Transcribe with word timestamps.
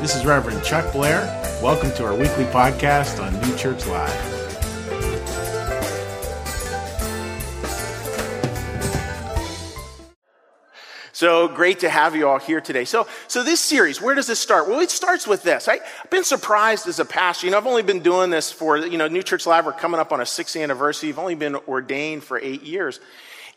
This 0.00 0.14
is 0.14 0.26
Reverend 0.26 0.62
Chuck 0.62 0.92
Blair. 0.92 1.22
Welcome 1.62 1.90
to 1.92 2.04
our 2.04 2.14
weekly 2.14 2.44
podcast 2.44 3.18
on 3.20 3.32
New 3.40 3.56
Church 3.56 3.86
Live. 3.86 4.36
So 11.12 11.48
great 11.48 11.80
to 11.80 11.88
have 11.88 12.14
you 12.14 12.28
all 12.28 12.38
here 12.38 12.60
today. 12.60 12.84
So, 12.84 13.08
so 13.26 13.42
this 13.42 13.58
series, 13.58 14.02
where 14.02 14.14
does 14.14 14.26
this 14.26 14.38
start? 14.38 14.68
Well, 14.68 14.80
it 14.80 14.90
starts 14.90 15.26
with 15.26 15.42
this. 15.42 15.66
I, 15.66 15.78
have 15.78 16.10
been 16.10 16.24
surprised 16.24 16.86
as 16.88 17.00
a 17.00 17.06
pastor. 17.06 17.46
You 17.46 17.52
know, 17.52 17.56
I've 17.56 17.66
only 17.66 17.82
been 17.82 18.00
doing 18.00 18.28
this 18.28 18.52
for, 18.52 18.76
you 18.76 18.98
know, 18.98 19.08
New 19.08 19.22
Church 19.22 19.46
Live. 19.46 19.64
We're 19.64 19.72
coming 19.72 19.98
up 19.98 20.12
on 20.12 20.20
a 20.20 20.26
sixth 20.26 20.56
anniversary. 20.56 21.08
I've 21.08 21.18
only 21.18 21.36
been 21.36 21.56
ordained 21.56 22.22
for 22.22 22.38
eight 22.38 22.62
years. 22.62 23.00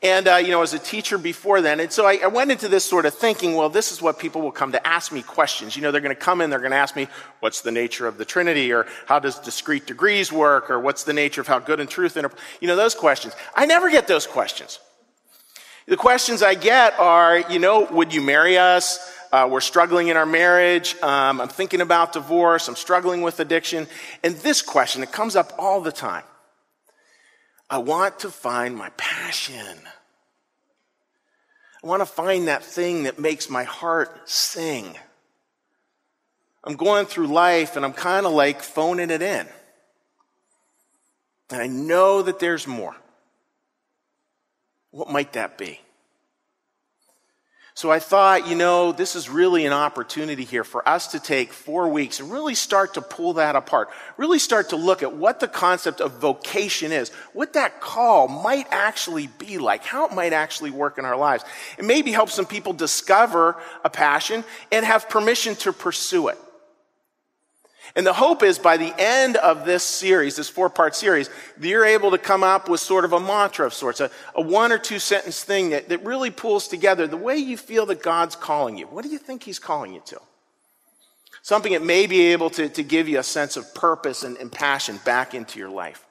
And, 0.01 0.29
uh, 0.29 0.35
you 0.37 0.51
know, 0.51 0.61
as 0.61 0.73
a 0.73 0.79
teacher 0.79 1.17
before 1.17 1.59
then. 1.59 1.81
And 1.81 1.91
so 1.91 2.05
I, 2.05 2.19
I, 2.23 2.27
went 2.27 2.51
into 2.51 2.69
this 2.69 2.85
sort 2.85 3.05
of 3.05 3.13
thinking, 3.13 3.55
well, 3.55 3.67
this 3.67 3.91
is 3.91 4.01
what 4.01 4.17
people 4.17 4.41
will 4.41 4.53
come 4.53 4.71
to 4.71 4.87
ask 4.87 5.11
me 5.11 5.21
questions. 5.21 5.75
You 5.75 5.81
know, 5.81 5.91
they're 5.91 5.99
going 5.99 6.15
to 6.15 6.21
come 6.21 6.39
in, 6.39 6.49
they're 6.49 6.59
going 6.59 6.71
to 6.71 6.77
ask 6.77 6.95
me, 6.95 7.09
what's 7.41 7.59
the 7.59 7.71
nature 7.71 8.07
of 8.07 8.17
the 8.17 8.23
Trinity? 8.23 8.71
Or 8.71 8.85
how 9.07 9.19
does 9.19 9.37
discrete 9.39 9.85
degrees 9.85 10.31
work? 10.31 10.69
Or 10.69 10.79
what's 10.79 11.03
the 11.03 11.11
nature 11.11 11.41
of 11.41 11.47
how 11.47 11.59
good 11.59 11.81
and 11.81 11.89
truth, 11.89 12.15
inter-? 12.15 12.31
you 12.61 12.69
know, 12.69 12.77
those 12.77 12.95
questions. 12.95 13.35
I 13.53 13.65
never 13.65 13.91
get 13.91 14.07
those 14.07 14.25
questions. 14.25 14.79
The 15.85 15.97
questions 15.97 16.43
I 16.43 16.53
get 16.53 16.97
are, 16.97 17.39
you 17.51 17.59
know, 17.59 17.85
would 17.91 18.13
you 18.13 18.21
marry 18.21 18.57
us? 18.57 18.99
Uh, 19.31 19.47
we're 19.51 19.59
struggling 19.59 20.07
in 20.07 20.17
our 20.17 20.25
marriage. 20.25 20.95
Um, 21.01 21.41
I'm 21.41 21.49
thinking 21.49 21.81
about 21.81 22.13
divorce. 22.13 22.67
I'm 22.67 22.75
struggling 22.75 23.21
with 23.21 23.39
addiction. 23.39 23.87
And 24.23 24.35
this 24.35 24.61
question, 24.61 25.03
it 25.03 25.11
comes 25.11 25.35
up 25.35 25.53
all 25.59 25.81
the 25.81 25.91
time. 25.91 26.23
I 27.69 27.77
want 27.77 28.19
to 28.19 28.31
find 28.31 28.75
my 28.75 28.89
passion. 28.97 29.77
I 31.83 31.87
want 31.87 32.01
to 32.01 32.05
find 32.05 32.47
that 32.47 32.63
thing 32.63 33.03
that 33.03 33.19
makes 33.19 33.49
my 33.49 33.63
heart 33.63 34.29
sing. 34.29 34.97
I'm 36.63 36.75
going 36.75 37.05
through 37.05 37.27
life 37.27 37.75
and 37.75 37.85
I'm 37.85 37.93
kind 37.93 38.25
of 38.25 38.33
like 38.33 38.63
phoning 38.63 39.11
it 39.11 39.21
in. 39.21 39.47
And 41.51 41.61
I 41.61 41.67
know 41.67 42.21
that 42.21 42.39
there's 42.39 42.67
more. 42.67 42.95
What 44.91 45.09
might 45.09 45.33
that 45.33 45.57
be? 45.57 45.79
So 47.79 47.89
I 47.89 47.99
thought, 47.99 48.45
you 48.45 48.55
know, 48.55 48.91
this 48.91 49.15
is 49.15 49.29
really 49.29 49.65
an 49.65 49.71
opportunity 49.71 50.43
here 50.43 50.65
for 50.65 50.85
us 50.85 51.07
to 51.13 51.19
take 51.21 51.53
four 51.53 51.87
weeks 51.87 52.19
and 52.19 52.29
really 52.29 52.53
start 52.53 52.95
to 52.95 53.01
pull 53.01 53.35
that 53.35 53.55
apart. 53.55 53.87
Really 54.17 54.37
start 54.37 54.71
to 54.71 54.75
look 54.75 55.01
at 55.01 55.15
what 55.15 55.39
the 55.39 55.47
concept 55.47 56.01
of 56.01 56.19
vocation 56.19 56.91
is, 56.91 57.09
what 57.31 57.53
that 57.53 57.79
call 57.79 58.27
might 58.27 58.67
actually 58.69 59.27
be 59.27 59.59
like, 59.59 59.85
how 59.85 60.05
it 60.07 60.13
might 60.13 60.33
actually 60.33 60.71
work 60.71 60.97
in 60.97 61.05
our 61.05 61.15
lives. 61.15 61.45
And 61.77 61.87
maybe 61.87 62.11
help 62.11 62.29
some 62.29 62.45
people 62.45 62.73
discover 62.73 63.55
a 63.85 63.89
passion 63.89 64.43
and 64.73 64.85
have 64.85 65.07
permission 65.07 65.55
to 65.55 65.71
pursue 65.71 66.27
it. 66.27 66.37
And 67.95 68.05
the 68.05 68.13
hope 68.13 68.43
is 68.43 68.59
by 68.59 68.77
the 68.77 68.93
end 68.97 69.37
of 69.37 69.65
this 69.65 69.83
series, 69.83 70.35
this 70.35 70.49
four 70.49 70.69
part 70.69 70.95
series, 70.95 71.29
you're 71.59 71.85
able 71.85 72.11
to 72.11 72.17
come 72.17 72.43
up 72.43 72.69
with 72.69 72.79
sort 72.79 73.05
of 73.05 73.13
a 73.13 73.19
mantra 73.19 73.65
of 73.65 73.73
sorts, 73.73 73.99
a, 73.99 74.11
a, 74.35 74.41
one 74.41 74.71
or 74.71 74.77
two 74.77 74.99
sentence 74.99 75.43
thing 75.43 75.71
that, 75.71 75.89
that 75.89 76.05
really 76.05 76.29
pulls 76.29 76.67
together 76.67 77.07
the 77.07 77.17
way 77.17 77.37
you 77.37 77.57
feel 77.57 77.85
that 77.87 78.03
God's 78.03 78.35
calling 78.35 78.77
you. 78.77 78.85
What 78.87 79.03
do 79.03 79.09
you 79.09 79.17
think 79.17 79.43
He's 79.43 79.59
calling 79.59 79.93
you 79.93 80.01
to? 80.05 80.19
Something 81.41 81.73
that 81.73 81.83
may 81.83 82.05
be 82.05 82.27
able 82.27 82.49
to, 82.51 82.69
to 82.69 82.83
give 82.83 83.07
you 83.07 83.19
a 83.19 83.23
sense 83.23 83.57
of 83.57 83.73
purpose 83.73 84.23
and, 84.23 84.37
and 84.37 84.51
passion 84.51 84.99
back 85.03 85.33
into 85.33 85.57
your 85.57 85.69
life. 85.69 86.05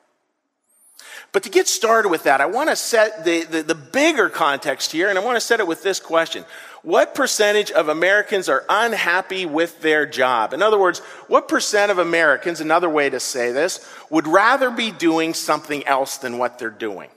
But 1.33 1.43
to 1.43 1.51
get 1.51 1.69
started 1.69 2.09
with 2.09 2.25
that, 2.25 2.41
I 2.41 2.47
want 2.47 2.71
to 2.71 2.77
set 2.77 3.25
the, 3.25 3.45
the, 3.45 3.63
the 3.63 3.75
bigger 3.75 4.29
context 4.29 4.93
here, 4.93 5.09
and 5.09 5.19
I 5.19 5.25
want 5.25 5.37
to 5.37 5.41
set 5.41 5.61
it 5.61 5.67
with 5.67 5.83
this 5.83 6.01
question 6.01 6.45
what 6.83 7.15
percentage 7.15 7.71
of 7.71 7.89
Americans 7.89 8.49
are 8.49 8.65
unhappy 8.69 9.47
with 9.47 9.81
their 9.83 10.07
job? 10.07 10.53
In 10.53 10.63
other 10.63 10.79
words, 10.79 11.01
what 11.27 11.49
percent 11.49 11.91
of 11.91 11.99
Americans, 11.99 12.61
another 12.61 12.89
way 12.89 13.11
to 13.11 13.21
say 13.21 13.53
this, 13.53 13.87
would 14.11 14.27
rather 14.27 14.71
be 14.71 14.91
doing 14.91 15.35
something 15.35 15.87
else 15.87 16.19
than 16.19 16.39
what 16.39 16.59
they're 16.59 16.71
doing? 16.71 17.11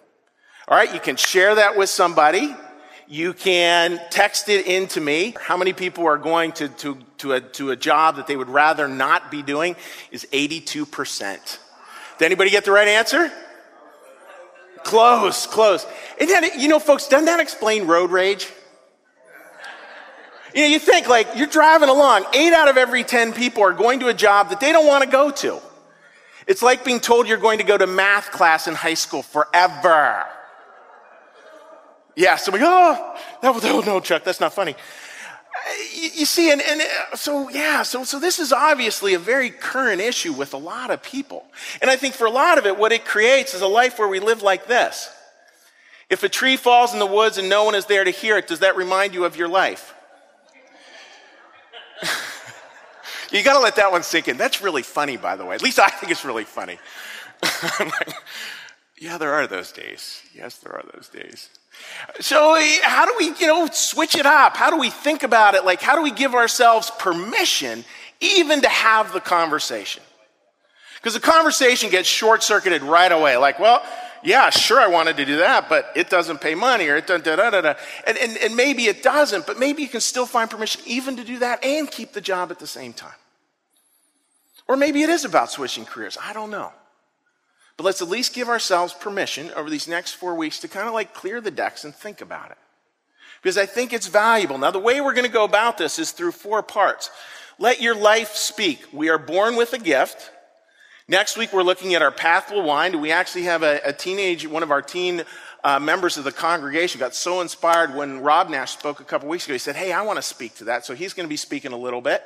All 0.68 0.78
right, 0.78 0.94
you 0.94 1.00
can 1.00 1.16
share 1.16 1.56
that 1.56 1.78
with 1.78 1.90
somebody. 1.90 2.56
You 3.08 3.34
can 3.34 4.00
text 4.10 4.50
it 4.50 4.68
in 4.68 4.88
to 4.90 5.02
me. 5.02 5.36
How 5.40 5.58
many 5.58 5.74
people 5.74 6.08
are 6.08 6.18
going 6.18 6.54
to, 6.54 6.70
to, 6.70 6.98
to, 7.20 7.34
a, 7.34 7.42
to 7.42 7.72
a 7.72 7.76
job 7.76 8.16
that 8.16 8.26
they 8.26 8.38
would 8.38 8.50
rather 8.50 8.88
not 8.88 9.30
be 9.30 9.42
doing 9.44 9.76
is 10.12 10.26
82%. 10.32 11.60
Did 12.18 12.26
anybody 12.26 12.50
get 12.50 12.66
the 12.66 12.72
right 12.72 12.88
answer? 12.88 13.32
Close, 14.84 15.48
close. 15.48 15.86
And 16.20 16.30
then, 16.30 16.60
you 16.60 16.68
know, 16.68 16.80
folks, 16.80 17.08
doesn't 17.08 17.26
that 17.26 17.40
explain 17.40 17.88
road 17.88 18.12
rage? 18.12 18.52
You 20.54 20.62
know, 20.62 20.68
you 20.68 20.80
think 20.80 21.08
like 21.08 21.28
you're 21.36 21.48
driving 21.48 21.90
along, 21.90 22.26
eight 22.34 22.54
out 22.54 22.68
of 22.68 22.78
every 22.78 23.04
10 23.04 23.34
people 23.34 23.64
are 23.64 23.74
going 23.74 24.02
to 24.02 24.08
a 24.08 24.14
job 24.14 24.50
that 24.50 24.60
they 24.60 24.72
don't 24.72 24.88
want 24.88 25.04
to 25.04 25.10
go 25.10 25.32
to. 25.32 25.62
It's 26.48 26.62
like 26.62 26.84
being 26.84 27.00
told 27.00 27.28
you're 27.28 27.38
going 27.38 27.60
to 27.60 27.64
go 27.64 27.78
to 27.78 27.88
math 27.88 28.32
class 28.32 28.68
in 28.68 28.76
high 28.76 28.96
school 28.96 29.22
forever. 29.22 30.26
Yeah, 32.16 32.36
so 32.36 32.52
we 32.52 32.60
go, 32.60 32.68
oh, 32.68 33.20
that, 33.42 33.62
that, 33.62 33.72
oh, 33.72 33.80
no, 33.80 34.00
Chuck, 34.02 34.24
that's 34.24 34.42
not 34.42 34.54
funny. 34.54 34.76
You, 35.94 36.10
you 36.16 36.26
see, 36.26 36.52
and, 36.52 36.62
and 36.62 36.82
uh, 36.82 37.16
so, 37.16 37.50
yeah, 37.50 37.84
so, 37.84 38.04
so 38.04 38.20
this 38.20 38.40
is 38.40 38.52
obviously 38.52 39.14
a 39.14 39.20
very 39.20 39.50
current 39.50 40.02
issue 40.02 40.34
with 40.34 40.54
a 40.54 40.58
lot 40.58 40.90
of 40.90 41.04
people. 41.04 41.46
And 41.82 41.90
I 41.90 41.96
think 41.96 42.16
for 42.16 42.26
a 42.26 42.32
lot 42.32 42.58
of 42.58 42.66
it, 42.66 42.78
what 42.78 42.92
it 42.92 43.06
creates 43.06 43.54
is 43.54 43.62
a 43.62 43.68
life 43.68 44.00
where 44.00 44.08
we 44.08 44.20
live 44.20 44.42
like 44.42 44.68
this. 44.68 45.10
If 46.10 46.24
a 46.24 46.30
tree 46.30 46.58
falls 46.58 46.94
in 46.94 47.00
the 47.00 47.06
woods 47.06 47.38
and 47.38 47.48
no 47.48 47.64
one 47.64 47.76
is 47.76 47.86
there 47.86 48.04
to 48.04 48.12
hear 48.12 48.38
it, 48.38 48.48
does 48.48 48.60
that 48.60 48.76
remind 48.76 49.14
you 49.14 49.24
of 49.24 49.38
your 49.38 49.48
life? 49.48 49.94
you 53.32 53.44
got 53.44 53.54
to 53.54 53.60
let 53.60 53.76
that 53.78 53.92
one 53.92 54.04
sink 54.04 54.28
in. 54.28 54.38
That's 54.38 54.62
really 54.62 54.84
funny, 54.84 55.16
by 55.16 55.36
the 55.36 55.46
way. 55.46 55.56
At 55.56 55.62
least 55.62 55.80
I 55.80 55.90
think 55.90 56.12
it's 56.12 56.26
really 56.26 56.44
funny. 56.44 56.80
yeah, 59.00 59.18
there 59.18 59.34
are 59.34 59.48
those 59.48 59.72
days. 59.72 60.22
Yes, 60.34 60.58
there 60.58 60.74
are 60.74 60.84
those 60.94 61.08
days. 61.08 61.50
So, 62.20 62.56
eh, 62.56 62.78
how 62.84 63.06
do 63.06 63.16
we, 63.18 63.34
you 63.40 63.48
know, 63.48 63.68
switch 63.72 64.16
it 64.16 64.26
up? 64.26 64.56
How 64.58 64.70
do 64.70 64.78
we 64.78 64.90
think 64.90 65.24
about 65.24 65.56
it? 65.56 65.66
Like, 65.66 65.82
how 65.82 65.96
do 65.96 66.02
we 66.02 66.12
give 66.12 66.36
ourselves 66.36 66.92
permission 67.00 67.86
even 68.20 68.62
to 68.62 68.70
have 68.70 69.14
the 69.14 69.22
conversation? 69.22 70.04
Because 70.96 71.14
the 71.14 71.20
conversation 71.20 71.90
gets 71.90 72.08
short 72.08 72.44
circuited 72.44 72.84
right 72.84 73.12
away. 73.12 73.38
Like, 73.38 73.60
well, 73.60 73.84
yeah, 74.24 74.50
sure, 74.52 74.80
I 74.80 74.88
wanted 74.88 75.18
to 75.18 75.26
do 75.26 75.38
that, 75.38 75.68
but 75.68 75.92
it 75.96 76.10
doesn't 76.10 76.42
pay 76.42 76.54
money, 76.54 76.88
or 76.88 76.98
it 76.98 77.08
da 77.08 77.18
da 77.18 77.36
da 77.36 77.50
da 77.50 77.62
da. 77.62 77.74
And, 78.06 78.18
and, 78.18 78.38
and 78.38 78.56
maybe 78.56 78.86
it 78.86 79.02
doesn't, 79.02 79.48
but 79.48 79.58
maybe 79.58 79.82
you 79.82 79.90
can 79.90 80.02
still 80.02 80.28
find 80.28 80.50
permission 80.50 80.84
even 80.86 81.18
to 81.18 81.24
do 81.24 81.40
that 81.40 81.64
and 81.64 81.90
keep 81.90 82.14
the 82.14 82.22
job 82.22 82.52
at 82.52 82.60
the 82.60 82.68
same 82.68 82.94
time. 82.94 83.14
Or 84.68 84.78
maybe 84.78 85.02
it 85.02 85.10
is 85.10 85.26
about 85.26 85.50
switching 85.50 85.86
careers. 85.86 86.18
I 86.22 86.34
don't 86.34 86.52
know. 86.52 86.72
But 87.82 87.86
let's 87.86 88.02
at 88.04 88.10
least 88.10 88.36
give 88.36 88.48
ourselves 88.48 88.94
permission 88.94 89.50
over 89.56 89.68
these 89.68 89.88
next 89.88 90.14
four 90.14 90.36
weeks 90.36 90.60
to 90.60 90.68
kind 90.68 90.88
of 90.88 90.94
like 90.94 91.16
clear 91.16 91.42
the 91.42 91.50
decks 91.50 91.84
and 91.84 91.96
think 91.96 92.22
about 92.22 92.52
it. 92.52 92.58
Because 93.42 93.58
I 93.58 93.66
think 93.66 93.92
it's 93.92 94.06
valuable. 94.06 94.60
Now, 94.60 94.70
the 94.70 94.78
way 94.78 95.02
we're 95.02 95.16
going 95.16 95.26
to 95.26 95.34
go 95.34 95.46
about 95.46 95.80
this 95.80 95.98
is 95.98 96.12
through 96.12 96.34
four 96.34 96.62
parts. 96.62 97.10
Let 97.58 97.82
your 97.82 97.96
life 97.96 98.36
speak. 98.36 98.86
We 98.94 99.10
are 99.10 99.18
born 99.18 99.56
with 99.56 99.74
a 99.74 99.80
gift. 99.80 100.30
Next 101.08 101.40
week, 101.40 101.54
we're 101.54 101.64
looking 101.64 101.96
at 101.96 102.04
our 102.04 102.12
path 102.12 102.52
will 102.52 102.62
wind. 102.62 103.02
We 103.02 103.12
actually 103.12 103.46
have 103.46 103.64
a, 103.64 103.82
a 103.84 103.94
teenage, 103.94 104.48
one 104.48 104.62
of 104.62 104.70
our 104.70 104.84
teen 104.84 105.24
uh, 105.64 105.80
members 105.80 106.18
of 106.18 106.24
the 106.24 106.32
congregation 106.32 107.00
got 107.00 107.16
so 107.16 107.42
inspired 107.42 107.96
when 107.96 108.20
Rob 108.20 108.48
Nash 108.52 108.74
spoke 108.74 109.00
a 109.00 109.04
couple 109.04 109.28
weeks 109.28 109.46
ago. 109.46 109.54
He 109.54 109.58
said, 109.58 109.76
Hey, 109.76 109.92
I 109.92 110.04
want 110.04 110.18
to 110.18 110.22
speak 110.22 110.54
to 110.58 110.66
that. 110.66 110.86
So 110.86 110.94
he's 110.94 111.16
going 111.16 111.26
to 111.26 111.32
be 111.32 111.36
speaking 111.36 111.72
a 111.72 111.78
little 111.78 112.02
bit. 112.02 112.22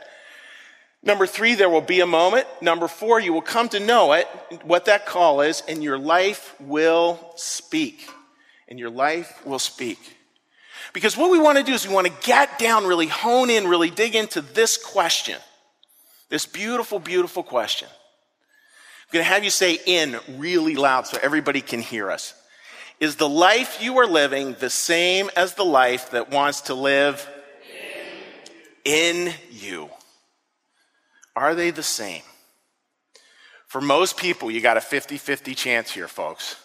Number 1.05 1.27
three, 1.27 1.53
there 1.53 1.69
will 1.69 1.81
be 1.81 1.99
a 1.99 2.07
moment. 2.07 2.47
Number 2.61 2.87
four, 2.87 3.19
you 3.19 3.31
will 3.31 3.43
come 3.43 3.69
to 3.69 3.79
know 3.79 4.13
it, 4.13 4.27
what 4.63 4.85
that 4.85 5.05
call 5.05 5.41
is, 5.41 5.61
and 5.67 5.83
your 5.83 5.99
life 5.99 6.55
will 6.59 7.33
speak. 7.35 8.09
And 8.67 8.79
your 8.79 8.89
life 8.89 9.45
will 9.45 9.59
speak. 9.59 9.99
Because 10.93 11.15
what 11.15 11.29
we 11.29 11.37
want 11.37 11.59
to 11.59 11.63
do 11.63 11.73
is 11.73 11.87
we 11.87 11.93
want 11.93 12.07
to 12.07 12.27
get 12.27 12.57
down, 12.57 12.87
really 12.87 13.05
hone 13.05 13.51
in, 13.51 13.67
really 13.67 13.91
dig 13.91 14.15
into 14.15 14.41
this 14.41 14.77
question. 14.77 15.37
This 16.29 16.47
beautiful, 16.47 16.97
beautiful 16.97 17.43
question. 17.43 17.87
I'm 17.87 19.13
going 19.13 19.25
to 19.25 19.29
have 19.29 19.43
you 19.43 19.51
say 19.51 19.77
in 19.85 20.17
really 20.39 20.75
loud 20.75 21.05
so 21.05 21.19
everybody 21.21 21.61
can 21.61 21.81
hear 21.81 22.09
us. 22.09 22.33
Is 22.99 23.17
the 23.17 23.29
life 23.29 23.77
you 23.79 23.99
are 23.99 24.07
living 24.07 24.55
the 24.59 24.71
same 24.71 25.29
as 25.35 25.53
the 25.53 25.65
life 25.65 26.11
that 26.11 26.31
wants 26.31 26.61
to 26.61 26.73
live 26.73 27.29
in, 28.85 29.27
in 29.27 29.33
you? 29.51 29.89
Are 31.35 31.55
they 31.55 31.71
the 31.71 31.83
same? 31.83 32.21
For 33.67 33.81
most 33.81 34.17
people, 34.17 34.49
you 34.49 34.61
got 34.61 34.77
a 34.77 34.81
50 34.81 35.17
50 35.17 35.55
chance 35.55 35.91
here, 35.91 36.07
folks. 36.07 36.55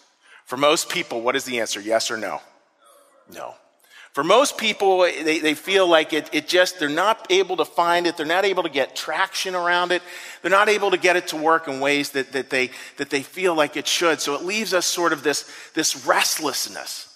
For 0.45 0.57
most 0.57 0.89
people, 0.89 1.21
what 1.21 1.35
is 1.35 1.45
the 1.45 1.59
answer? 1.59 1.81
Yes 1.81 2.11
or 2.11 2.17
no? 2.17 2.41
No. 3.33 3.55
For 4.13 4.23
most 4.23 4.57
people, 4.57 4.99
they, 4.99 5.39
they 5.39 5.53
feel 5.53 5.87
like 5.87 6.11
it, 6.11 6.29
it 6.33 6.47
just, 6.47 6.79
they're 6.79 6.89
not 6.89 7.27
able 7.29 7.55
to 7.57 7.65
find 7.65 8.05
it. 8.05 8.17
They're 8.17 8.25
not 8.25 8.43
able 8.43 8.63
to 8.63 8.69
get 8.69 8.93
traction 8.93 9.55
around 9.55 9.93
it. 9.93 10.01
They're 10.41 10.51
not 10.51 10.67
able 10.67 10.91
to 10.91 10.97
get 10.97 11.15
it 11.15 11.27
to 11.29 11.37
work 11.37 11.69
in 11.69 11.79
ways 11.79 12.09
that, 12.11 12.33
that, 12.33 12.49
they, 12.49 12.71
that 12.97 13.09
they 13.09 13.23
feel 13.23 13.55
like 13.55 13.77
it 13.77 13.87
should. 13.87 14.19
So 14.19 14.35
it 14.35 14.43
leaves 14.43 14.73
us 14.73 14.85
sort 14.85 15.13
of 15.13 15.23
this, 15.23 15.49
this 15.75 16.05
restlessness. 16.05 17.10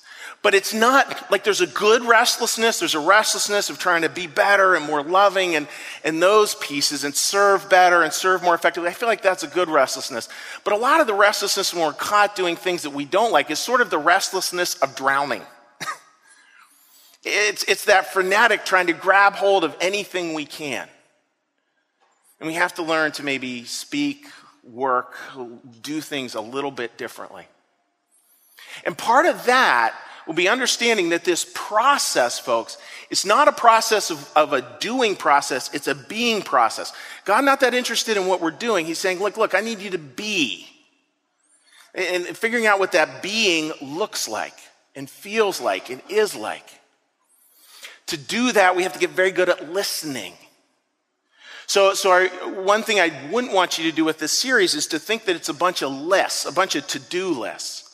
But 0.46 0.54
it's 0.54 0.76
not 0.76 1.32
like 1.32 1.44
there's 1.44 1.62
a 1.62 1.66
good 1.66 2.04
restlessness. 2.04 2.78
There's 2.78 2.94
a 2.94 3.00
restlessness 3.00 3.72
of 3.72 3.80
trying 3.80 4.04
to 4.04 4.10
be 4.10 4.28
better 4.28 4.76
and 4.76 4.86
more 4.86 5.02
loving 5.02 5.56
and, 5.56 5.68
and 6.04 6.22
those 6.22 6.54
pieces 6.54 7.04
and 7.04 7.16
serve 7.16 7.68
better 7.68 8.04
and 8.04 8.14
serve 8.14 8.44
more 8.44 8.54
effectively. 8.54 8.92
I 8.92 8.94
feel 8.94 9.10
like 9.10 9.24
that's 9.24 9.42
a 9.42 9.48
good 9.48 9.70
restlessness. 9.70 10.30
But 10.64 10.74
a 10.74 10.78
lot 10.78 11.02
of 11.02 11.08
the 11.08 11.16
restlessness 11.16 11.74
when 11.74 11.84
we're 11.84 11.94
caught 11.94 12.36
doing 12.36 12.56
things 12.56 12.84
that 12.84 12.92
we 12.92 13.06
don't 13.06 13.32
like 13.32 13.50
is 13.50 13.58
sort 13.58 13.82
of 13.82 13.90
the 13.90 13.98
restlessness 13.98 14.76
of 14.76 14.96
drowning. 14.96 15.42
it's, 17.24 17.64
it's 17.64 17.86
that 17.86 18.14
frenetic 18.14 18.66
trying 18.66 18.86
to 18.86 18.94
grab 18.94 19.34
hold 19.34 19.64
of 19.64 19.76
anything 19.82 20.36
we 20.36 20.46
can. 20.46 20.88
And 22.40 22.46
we 22.46 22.54
have 22.54 22.76
to 22.76 22.84
learn 22.84 23.14
to 23.14 23.24
maybe 23.24 23.64
speak, 23.64 24.28
work, 24.64 25.16
do 25.82 26.02
things 26.02 26.36
a 26.36 26.42
little 26.42 26.70
bit 26.70 27.00
differently. 27.00 27.48
And 28.84 28.96
part 28.96 29.26
of 29.26 29.48
that 29.48 29.96
will 30.26 30.34
be 30.34 30.48
understanding 30.48 31.10
that 31.10 31.24
this 31.24 31.46
process, 31.54 32.40
folks, 32.40 32.78
it's 33.10 33.26
not 33.26 33.48
a 33.48 33.52
process 33.52 34.10
of, 34.10 34.32
of, 34.36 34.54
a 34.54 34.78
doing 34.80 35.16
process, 35.16 35.74
it's 35.74 35.88
a 35.88 35.96
being 35.96 36.42
process. 36.42 36.94
God 37.26 37.46
not 37.46 37.60
that 37.60 37.74
interested 37.74 38.18
in 38.18 38.26
what 38.28 38.42
we're 38.42 38.52
doing. 38.52 38.86
He's 38.86 39.00
saying, 39.00 39.20
look, 39.20 39.38
look, 39.38 39.54
I 39.54 39.62
need 39.62 39.80
you 39.80 39.92
to 39.92 39.98
be. 39.98 40.68
And, 41.94 42.26
and 42.26 42.38
figuring 42.38 42.66
out 42.66 42.80
what 42.80 42.94
that 42.94 43.22
being 43.22 43.72
looks 43.82 44.28
like 44.28 44.56
and 44.96 45.10
feels 45.10 45.62
like 45.62 45.90
and 45.90 46.02
is 46.10 46.36
like. 46.36 46.68
To 48.08 48.18
do 48.18 48.52
that, 48.52 48.76
we 48.76 48.84
have 48.84 48.94
to 48.94 49.00
get 49.00 49.12
very 49.12 49.32
good 49.32 49.50
at 49.50 49.72
listening. 49.72 50.34
So, 51.68 51.96
so 51.96 52.12
our, 52.12 52.28
one 52.64 52.84
thing 52.84 53.00
I 53.00 53.12
wouldn't 53.32 53.54
want 53.54 53.78
you 53.78 53.90
to 53.90 53.96
do 53.96 54.06
with 54.06 54.20
this 54.20 54.32
series 54.32 54.76
is 54.76 54.86
to 54.88 55.00
think 55.00 55.26
that 55.26 55.36
it's 55.36 55.50
a 55.50 55.54
bunch 55.54 55.82
of 55.82 55.92
lists, 55.92 56.46
a 56.46 56.52
bunch 56.52 56.76
of 56.76 56.86
to-do 56.86 57.30
lists 57.30 57.85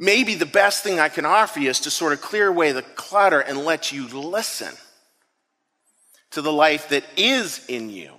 maybe 0.00 0.34
the 0.34 0.46
best 0.46 0.82
thing 0.82 0.98
I 0.98 1.10
can 1.10 1.26
offer 1.26 1.60
you 1.60 1.70
is 1.70 1.80
to 1.80 1.90
sort 1.90 2.14
of 2.14 2.22
clear 2.22 2.48
away 2.48 2.72
the 2.72 2.82
clutter 2.82 3.38
and 3.38 3.58
let 3.58 3.92
you 3.92 4.08
listen 4.08 4.74
to 6.30 6.40
the 6.40 6.52
life 6.52 6.88
that 6.88 7.04
is 7.16 7.64
in 7.68 7.90
you, 7.90 8.12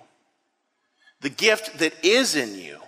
the 1.22 1.30
gift 1.30 1.80
that 1.80 1.94
is 2.06 2.36
in 2.36 2.56
you, 2.56 2.80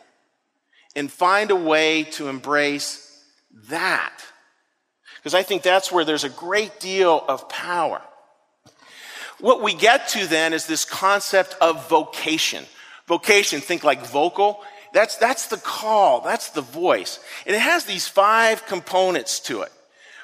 and 0.95 1.11
find 1.11 1.49
a 1.49 1.55
way 1.55 2.03
to 2.03 2.27
embrace 2.29 3.25
that. 3.69 4.23
Because 5.17 5.33
I 5.33 5.41
think 5.41 5.63
that's 5.63 5.91
where 5.91 6.05
there's 6.05 6.23
a 6.23 6.29
great 6.29 6.79
deal 6.79 7.25
of 7.27 7.49
power. 7.49 8.01
What 9.39 9.63
we 9.63 9.73
get 9.73 10.09
to 10.09 10.27
then 10.27 10.53
is 10.53 10.67
this 10.67 10.85
concept 10.85 11.55
of 11.59 11.89
vocation. 11.89 12.65
Vocation, 13.07 13.59
think 13.59 13.83
like 13.83 14.05
vocal. 14.05 14.63
That's, 14.93 15.15
that's 15.17 15.47
the 15.47 15.57
call. 15.57 16.21
That's 16.21 16.49
the 16.49 16.61
voice. 16.61 17.19
And 17.45 17.55
it 17.55 17.61
has 17.61 17.83
these 17.85 18.07
five 18.07 18.65
components 18.67 19.39
to 19.41 19.63
it. 19.63 19.71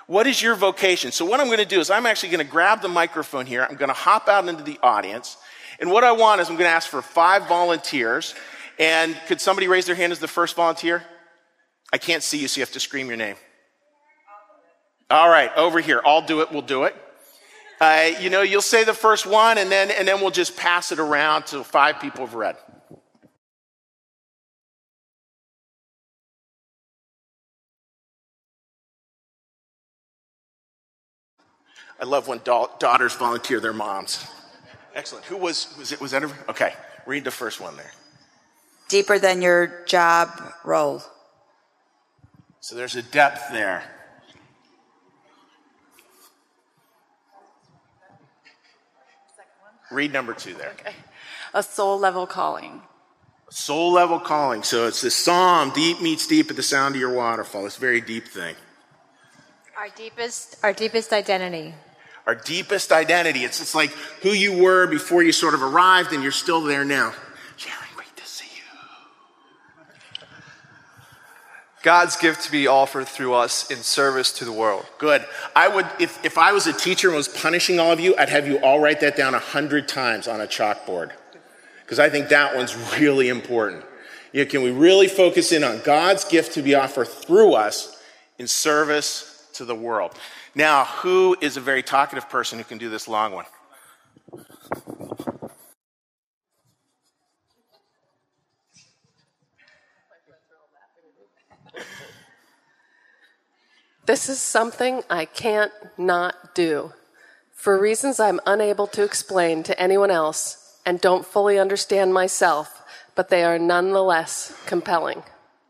What 0.06 0.27
is 0.27 0.42
your 0.42 0.56
vocation? 0.56 1.12
So 1.12 1.25
what 1.25 1.39
I'm 1.39 1.48
going 1.48 1.60
to 1.60 1.66
do 1.66 1.80
is 1.80 1.89
I'm 1.89 2.06
actually 2.06 2.30
going 2.30 2.45
to 2.45 2.51
grab 2.51 2.81
the 2.81 2.88
microphone 2.88 3.45
here. 3.45 3.66
I'm 3.68 3.75
going 3.75 3.89
to 3.89 3.94
hop 3.94 4.27
out 4.27 4.48
into 4.48 4.63
the 4.63 4.80
audience. 4.81 5.38
And 5.80 5.92
what 5.92 6.04
I 6.04 6.12
want 6.12 6.42
is 6.42 6.50
I'm 6.50 6.56
going 6.56 6.69
to 6.69 6.74
ask 6.75 6.88
for 6.88 7.01
five 7.01 7.48
volunteers. 7.48 8.36
And 8.77 9.16
could 9.27 9.42
somebody 9.42 9.68
raise 9.68 9.86
their 9.86 9.95
hand 9.95 10.12
as 10.12 10.19
the 10.19 10.27
first 10.27 10.56
volunteer? 10.56 11.04
I 11.92 11.98
can't 11.98 12.24
see 12.24 12.39
you, 12.39 12.48
so 12.48 12.60
you 12.60 12.62
have 12.63 12.74
to 12.74 12.80
scream 12.80 13.07
your 13.07 13.18
name. 13.18 13.36
All 15.10 15.30
right, 15.30 15.51
over 15.56 15.80
here. 15.80 16.01
I'll 16.06 16.21
do 16.21 16.42
it. 16.42 16.51
We'll 16.51 16.62
do 16.62 16.83
it. 16.83 16.95
Uh, 17.81 18.12
you 18.19 18.30
know, 18.30 18.42
you'll 18.42 18.62
say 18.62 18.83
the 18.83 18.94
first 18.94 19.25
one, 19.25 19.57
and 19.57 19.71
then 19.71 19.89
and 19.89 20.07
then 20.07 20.21
we'll 20.21 20.31
just 20.31 20.56
pass 20.56 20.92
it 20.92 21.00
around 21.00 21.48
to 21.48 21.63
five 21.63 22.00
people 22.00 22.25
have 22.25 22.36
read. 22.36 22.57
I 32.01 32.06
love 32.06 32.28
when 32.28 32.40
da- 32.44 32.68
daughters 32.80 33.13
volunteer 33.16 33.60
their 33.60 33.74
moms. 33.74 34.25
Excellent. 34.96 35.25
Who 35.25 35.38
was, 35.38 35.75
was 35.78 35.92
it? 35.92 36.00
Was 36.00 36.12
that, 36.12 36.24
okay. 36.50 36.74
Read 37.06 37.24
the 37.24 37.31
first 37.31 37.60
one 37.60 37.75
there. 37.75 37.92
Deeper 38.88 39.19
than 39.19 39.42
your 39.42 39.84
job 39.86 40.30
role. 40.63 41.04
So 42.62 42.75
there's 42.75 42.96
a 42.96 43.01
depth 43.01 43.51
there. 43.51 43.84
Read 49.92 50.13
number 50.13 50.34
two 50.34 50.54
there. 50.54 50.72
Okay. 50.80 50.95
A 51.54 51.63
soul 51.63 51.98
level 51.98 52.28
calling. 52.28 52.81
Soul 53.50 53.92
level 53.92 54.19
calling. 54.19 54.62
So 54.62 54.88
it's 54.88 55.02
the 55.02 55.10
psalm, 55.10 55.72
deep 55.72 56.02
meets 56.02 56.28
deep 56.28 56.52
at 56.52 56.56
the 56.56 56.63
sound 56.63 56.95
of 56.95 57.02
your 57.02 57.13
waterfall. 57.13 57.63
This 57.63 57.78
very 57.78 58.00
deep 58.00 58.28
thing. 58.28 58.56
Our 59.75 59.90
deepest, 59.90 60.57
our 60.63 60.74
deepest 60.74 61.12
identity 61.13 61.74
our 62.30 62.36
deepest 62.36 62.92
identity. 62.92 63.40
It's, 63.40 63.60
it's 63.60 63.74
like 63.74 63.90
who 64.22 64.30
you 64.30 64.62
were 64.62 64.86
before 64.86 65.24
you 65.24 65.31
sort 65.31 65.56
of 65.56 65.64
arrived 65.64 66.14
and 66.14 66.22
you're 66.22 66.31
still 66.31 66.62
there 66.62 66.86
now. 66.86 67.12
Sharon, 67.58 67.80
great 67.96 68.16
to 68.18 68.24
see 68.24 68.46
you. 68.56 70.28
God's 71.81 72.16
gift 72.18 72.44
to 72.44 72.52
be 72.52 72.68
offered 72.68 73.08
through 73.08 73.34
us 73.34 73.72
in 73.72 73.78
service 73.78 74.31
to 74.34 74.46
the 74.46 74.52
world. 74.52 74.86
Good. 75.00 75.26
I 75.56 75.70
would, 75.70 75.88
if, 76.00 76.24
if 76.24 76.38
I 76.38 76.52
was 76.52 76.68
a 76.68 76.74
teacher 76.74 77.08
and 77.08 77.18
was 77.18 77.28
punishing 77.28 77.80
all 77.80 77.92
of 77.92 78.00
you, 78.00 78.16
I'd 78.16 78.30
have 78.30 78.48
you 78.48 78.60
all 78.60 78.80
write 78.80 79.00
that 79.00 79.18
down 79.18 79.34
a 79.34 79.40
hundred 79.40 79.88
times 79.88 80.28
on 80.28 80.40
a 80.40 80.46
chalkboard. 80.46 81.10
Because 81.81 81.98
I 81.98 82.12
think 82.12 82.30
that 82.30 82.56
one's 82.56 82.76
really 83.00 83.30
important. 83.30 83.84
You 84.34 84.46
know, 84.46 84.52
can 84.52 84.62
we 84.62 84.70
really 84.70 85.08
focus 85.08 85.52
in 85.52 85.64
on 85.64 85.81
God's 85.84 86.26
gift 86.26 86.54
to 86.54 86.62
be 86.62 86.76
offered 86.76 87.08
through 87.08 87.56
us 87.56 88.00
in 88.38 88.46
service 88.48 89.50
to 89.54 89.66
the 89.66 89.74
world? 89.74 90.14
Now, 90.56 90.86
who 90.86 91.38
is 91.42 91.57
a 91.57 91.62
very 91.62 91.84
talkative 91.84 92.30
person 92.30 92.57
who 92.57 92.63
can 92.63 92.78
do 92.78 92.90
this 92.90 93.07
long 93.07 93.34
one? 93.34 93.46
This 104.06 104.28
is 104.28 104.42
something 104.42 105.04
I 105.07 105.25
can't 105.25 105.72
not 105.96 106.56
do 106.56 106.94
for 107.54 107.78
reasons 107.78 108.19
I'm 108.19 108.40
unable 108.48 108.88
to 108.88 109.04
explain 109.04 109.63
to 109.63 109.80
anyone 109.80 110.10
else 110.10 110.80
and 110.86 111.00
don't 111.00 111.25
fully 111.25 111.60
understand 111.60 112.13
myself, 112.13 112.81
but 113.16 113.30
they 113.30 113.44
are 113.44 113.60
nonetheless 113.60 114.57
compelling. 114.66 115.22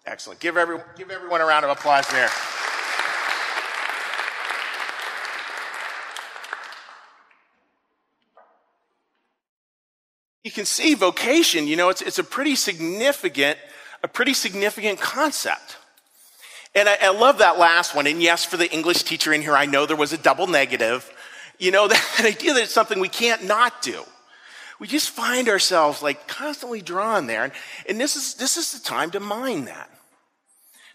Excellent. 0.05 0.39
Give, 0.39 0.55
every, 0.55 0.77
give 0.97 1.09
everyone 1.09 1.41
a 1.41 1.45
round 1.45 1.65
of 1.65 1.71
applause 1.71 2.07
there. 2.09 2.29
You 10.43 10.51
can 10.51 10.65
see 10.65 10.93
vocation, 10.93 11.67
you 11.67 11.75
know, 11.75 11.89
it's, 11.89 12.01
it's 12.01 12.19
a 12.19 12.23
pretty 12.23 12.55
significant, 12.55 13.59
a 14.03 14.07
pretty 14.07 14.33
significant 14.33 14.99
concept. 14.99 15.77
And 16.73 16.87
I, 16.87 16.97
I, 17.01 17.09
love 17.09 17.39
that 17.39 17.57
last 17.57 17.95
one. 17.95 18.07
And 18.07 18.21
yes, 18.21 18.45
for 18.45 18.55
the 18.55 18.71
English 18.71 19.03
teacher 19.03 19.33
in 19.33 19.41
here, 19.41 19.55
I 19.55 19.65
know 19.65 19.85
there 19.85 19.97
was 19.97 20.13
a 20.13 20.17
double 20.17 20.47
negative. 20.47 21.11
You 21.57 21.71
know, 21.71 21.87
that, 21.87 22.13
that 22.17 22.25
idea 22.25 22.53
that 22.53 22.63
it's 22.63 22.73
something 22.73 22.99
we 22.99 23.09
can't 23.09 23.45
not 23.45 23.81
do. 23.81 24.03
We 24.79 24.87
just 24.87 25.09
find 25.09 25.49
ourselves 25.49 26.01
like 26.01 26.27
constantly 26.27 26.81
drawn 26.81 27.27
there. 27.27 27.43
And, 27.43 27.53
and 27.89 27.99
this 27.99 28.15
is, 28.15 28.35
this 28.35 28.55
is 28.55 28.71
the 28.71 28.79
time 28.79 29.11
to 29.11 29.19
mine 29.19 29.65
that. 29.65 29.89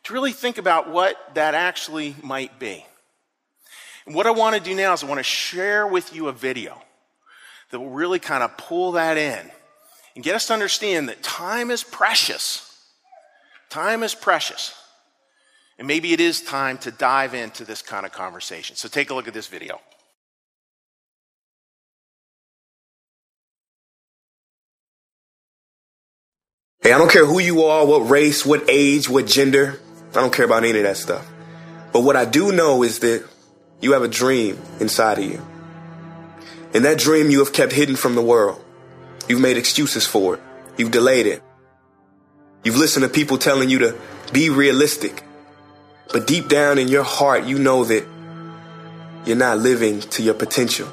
To 0.04 0.12
really 0.14 0.32
think 0.32 0.56
about 0.56 0.90
what 0.90 1.16
that 1.34 1.54
actually 1.54 2.14
might 2.22 2.58
be. 2.58 2.84
And 4.06 4.14
what 4.14 4.26
I 4.26 4.30
want 4.30 4.54
to 4.56 4.62
do 4.62 4.74
now 4.74 4.94
is 4.94 5.02
I 5.02 5.06
want 5.06 5.18
to 5.18 5.24
share 5.24 5.86
with 5.86 6.14
you 6.14 6.28
a 6.28 6.32
video 6.32 6.80
that 7.74 7.80
will 7.80 7.90
really 7.90 8.20
kind 8.20 8.44
of 8.44 8.56
pull 8.56 8.92
that 8.92 9.16
in 9.16 9.50
and 10.14 10.22
get 10.22 10.36
us 10.36 10.46
to 10.46 10.52
understand 10.52 11.08
that 11.08 11.24
time 11.24 11.72
is 11.72 11.82
precious. 11.82 12.70
Time 13.68 14.04
is 14.04 14.14
precious. 14.14 14.72
And 15.76 15.88
maybe 15.88 16.12
it 16.12 16.20
is 16.20 16.40
time 16.40 16.78
to 16.78 16.92
dive 16.92 17.34
into 17.34 17.64
this 17.64 17.82
kind 17.82 18.06
of 18.06 18.12
conversation. 18.12 18.76
So 18.76 18.86
take 18.86 19.10
a 19.10 19.14
look 19.14 19.26
at 19.26 19.34
this 19.34 19.48
video. 19.48 19.80
Hey, 26.80 26.92
I 26.92 26.98
don't 26.98 27.10
care 27.10 27.26
who 27.26 27.40
you 27.40 27.64
are, 27.64 27.84
what 27.84 28.08
race, 28.08 28.46
what 28.46 28.70
age, 28.70 29.08
what 29.08 29.26
gender. 29.26 29.80
I 30.12 30.20
don't 30.20 30.32
care 30.32 30.44
about 30.44 30.62
any 30.62 30.78
of 30.78 30.84
that 30.84 30.96
stuff. 30.96 31.28
But 31.92 32.04
what 32.04 32.14
I 32.14 32.24
do 32.24 32.52
know 32.52 32.84
is 32.84 33.00
that 33.00 33.26
you 33.80 33.94
have 33.94 34.04
a 34.04 34.08
dream 34.08 34.60
inside 34.78 35.18
of 35.18 35.24
you. 35.24 35.44
And 36.74 36.84
that 36.84 36.98
dream 36.98 37.30
you 37.30 37.38
have 37.38 37.52
kept 37.52 37.72
hidden 37.72 37.96
from 37.96 38.16
the 38.16 38.22
world. 38.22 38.62
You've 39.28 39.40
made 39.40 39.56
excuses 39.56 40.06
for 40.06 40.34
it. 40.34 40.40
You've 40.76 40.90
delayed 40.90 41.26
it. 41.26 41.42
You've 42.64 42.76
listened 42.76 43.04
to 43.04 43.08
people 43.08 43.38
telling 43.38 43.70
you 43.70 43.78
to 43.78 43.96
be 44.32 44.50
realistic. 44.50 45.22
But 46.12 46.26
deep 46.26 46.48
down 46.48 46.78
in 46.78 46.88
your 46.88 47.04
heart, 47.04 47.44
you 47.44 47.58
know 47.58 47.84
that 47.84 48.04
you're 49.24 49.36
not 49.36 49.58
living 49.58 50.00
to 50.00 50.22
your 50.22 50.34
potential. 50.34 50.92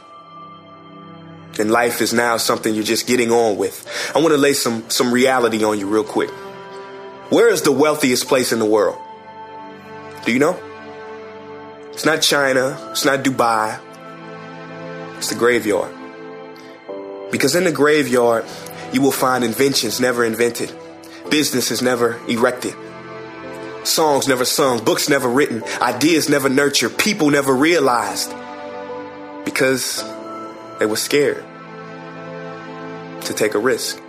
And 1.60 1.72
life 1.72 2.02
is 2.02 2.14
now 2.14 2.38
something 2.38 2.74
you're 2.74 2.84
just 2.84 3.08
getting 3.08 3.32
on 3.32 3.58
with. 3.58 3.86
I 4.16 4.20
want 4.20 4.34
to 4.34 4.38
lay 4.38 4.54
some, 4.54 4.90
some 4.90 5.12
reality 5.12 5.64
on 5.64 5.80
you 5.80 5.88
real 5.88 6.04
quick. 6.04 6.30
Where 7.30 7.50
is 7.50 7.64
the 7.64 7.72
wealthiest 7.72 8.28
place 8.28 8.52
in 8.52 8.60
the 8.60 8.66
world? 8.66 8.98
Do 10.26 10.32
you 10.32 10.40
know? 10.40 10.60
It's 11.92 12.06
not 12.06 12.22
China. 12.22 12.78
It's 12.92 13.04
not 13.04 13.24
Dubai. 13.24 13.80
It's 15.22 15.30
the 15.30 15.36
graveyard. 15.36 15.94
Because 17.32 17.54
in 17.54 17.64
the 17.64 17.72
graveyard, 17.72 18.44
you 18.92 19.04
will 19.04 19.12
find 19.12 19.44
inventions 19.44 20.02
never 20.02 20.26
invented, 20.26 20.74
businesses 21.30 21.80
never 21.80 22.20
erected, 22.28 22.74
songs 23.84 24.28
never 24.28 24.46
sung, 24.46 24.84
books 24.84 25.10
never 25.10 25.30
written, 25.30 25.64
ideas 25.80 26.28
never 26.28 26.50
nurtured, 26.50 26.98
people 26.98 27.30
never 27.30 27.56
realized. 27.56 28.34
Because 29.46 30.04
they 30.80 30.88
were 30.88 30.96
scared 30.96 31.46
to 33.26 33.34
take 33.36 33.54
a 33.54 33.60
risk. 33.60 34.02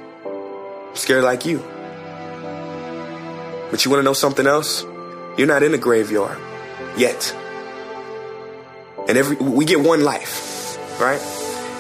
Scared 0.95 1.25
like 1.25 1.45
you. 1.45 1.59
But 3.71 3.85
you 3.85 3.91
want 3.91 4.01
to 4.01 4.03
know 4.03 4.15
something 4.15 4.47
else? 4.47 4.83
You're 5.37 5.47
not 5.47 5.63
in 5.63 5.73
the 5.73 5.79
graveyard 5.79 6.39
yet. 6.97 7.37
And 9.07 9.19
every 9.19 9.37
we 9.37 9.67
get 9.67 9.79
one 9.79 10.03
life, 10.05 10.52
right? 11.03 11.21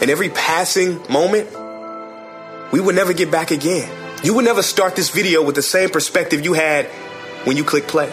And 0.02 0.10
every 0.10 0.30
passing 0.30 1.00
moment, 1.10 1.48
we 2.72 2.80
will 2.80 2.94
never 2.94 3.12
get 3.12 3.30
back 3.30 3.50
again. 3.50 3.90
You 4.24 4.34
will 4.34 4.42
never 4.42 4.62
start 4.62 4.96
this 4.96 5.10
video 5.10 5.42
with 5.42 5.54
the 5.54 5.62
same 5.62 5.90
perspective 5.90 6.44
you 6.44 6.52
had 6.52 6.86
when 7.44 7.56
you 7.56 7.64
click 7.64 7.86
play. 7.86 8.10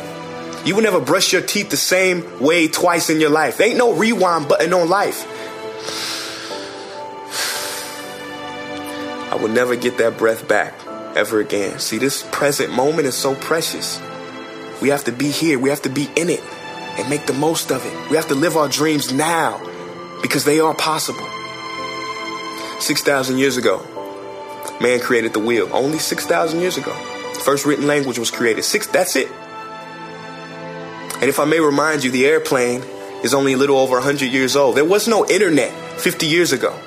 You 0.65 0.75
will 0.75 0.83
never 0.83 0.99
brush 0.99 1.33
your 1.33 1.41
teeth 1.41 1.69
the 1.69 1.77
same 1.77 2.39
way 2.39 2.67
twice 2.67 3.09
in 3.09 3.19
your 3.19 3.29
life. 3.29 3.57
There 3.57 3.67
ain't 3.67 3.77
no 3.77 3.93
rewind 3.93 4.47
button 4.47 4.73
on 4.73 4.89
life. 4.89 5.25
I 9.31 9.35
will 9.35 9.49
never 9.49 9.75
get 9.75 9.97
that 9.99 10.17
breath 10.17 10.47
back 10.47 10.73
ever 11.15 11.39
again. 11.39 11.79
See, 11.79 11.97
this 11.97 12.27
present 12.31 12.73
moment 12.73 13.07
is 13.07 13.15
so 13.15 13.35
precious. 13.35 14.01
We 14.81 14.89
have 14.89 15.03
to 15.05 15.11
be 15.11 15.29
here. 15.29 15.59
We 15.59 15.69
have 15.69 15.83
to 15.83 15.89
be 15.89 16.09
in 16.15 16.29
it 16.29 16.43
and 16.97 17.09
make 17.09 17.25
the 17.25 17.33
most 17.33 17.71
of 17.71 17.85
it. 17.85 18.09
We 18.09 18.15
have 18.15 18.27
to 18.27 18.35
live 18.35 18.57
our 18.57 18.67
dreams 18.67 19.13
now 19.13 19.68
because 20.21 20.45
they 20.45 20.59
are 20.59 20.73
possible. 20.73 21.27
6,000 22.79 23.37
years 23.37 23.57
ago, 23.57 23.85
man 24.81 24.99
created 24.99 25.33
the 25.33 25.39
wheel. 25.39 25.69
Only 25.71 25.99
6,000 25.99 26.59
years 26.59 26.77
ago. 26.77 26.93
First 27.43 27.65
written 27.65 27.87
language 27.87 28.19
was 28.19 28.31
created. 28.31 28.63
Six, 28.63 28.87
that's 28.87 29.15
it. 29.15 29.31
And 31.21 31.23
if 31.23 31.39
I 31.39 31.45
may 31.45 31.59
remind 31.59 32.03
you, 32.03 32.11
the 32.11 32.25
airplane 32.25 32.81
is 33.23 33.33
only 33.33 33.53
a 33.53 33.57
little 33.57 33.77
over 33.77 33.95
100 33.95 34.25
years 34.25 34.55
old. 34.55 34.77
There 34.77 34.85
was 34.85 35.07
no 35.07 35.25
internet 35.27 35.71
50 35.99 36.25
years 36.25 36.53
ago. 36.53 36.77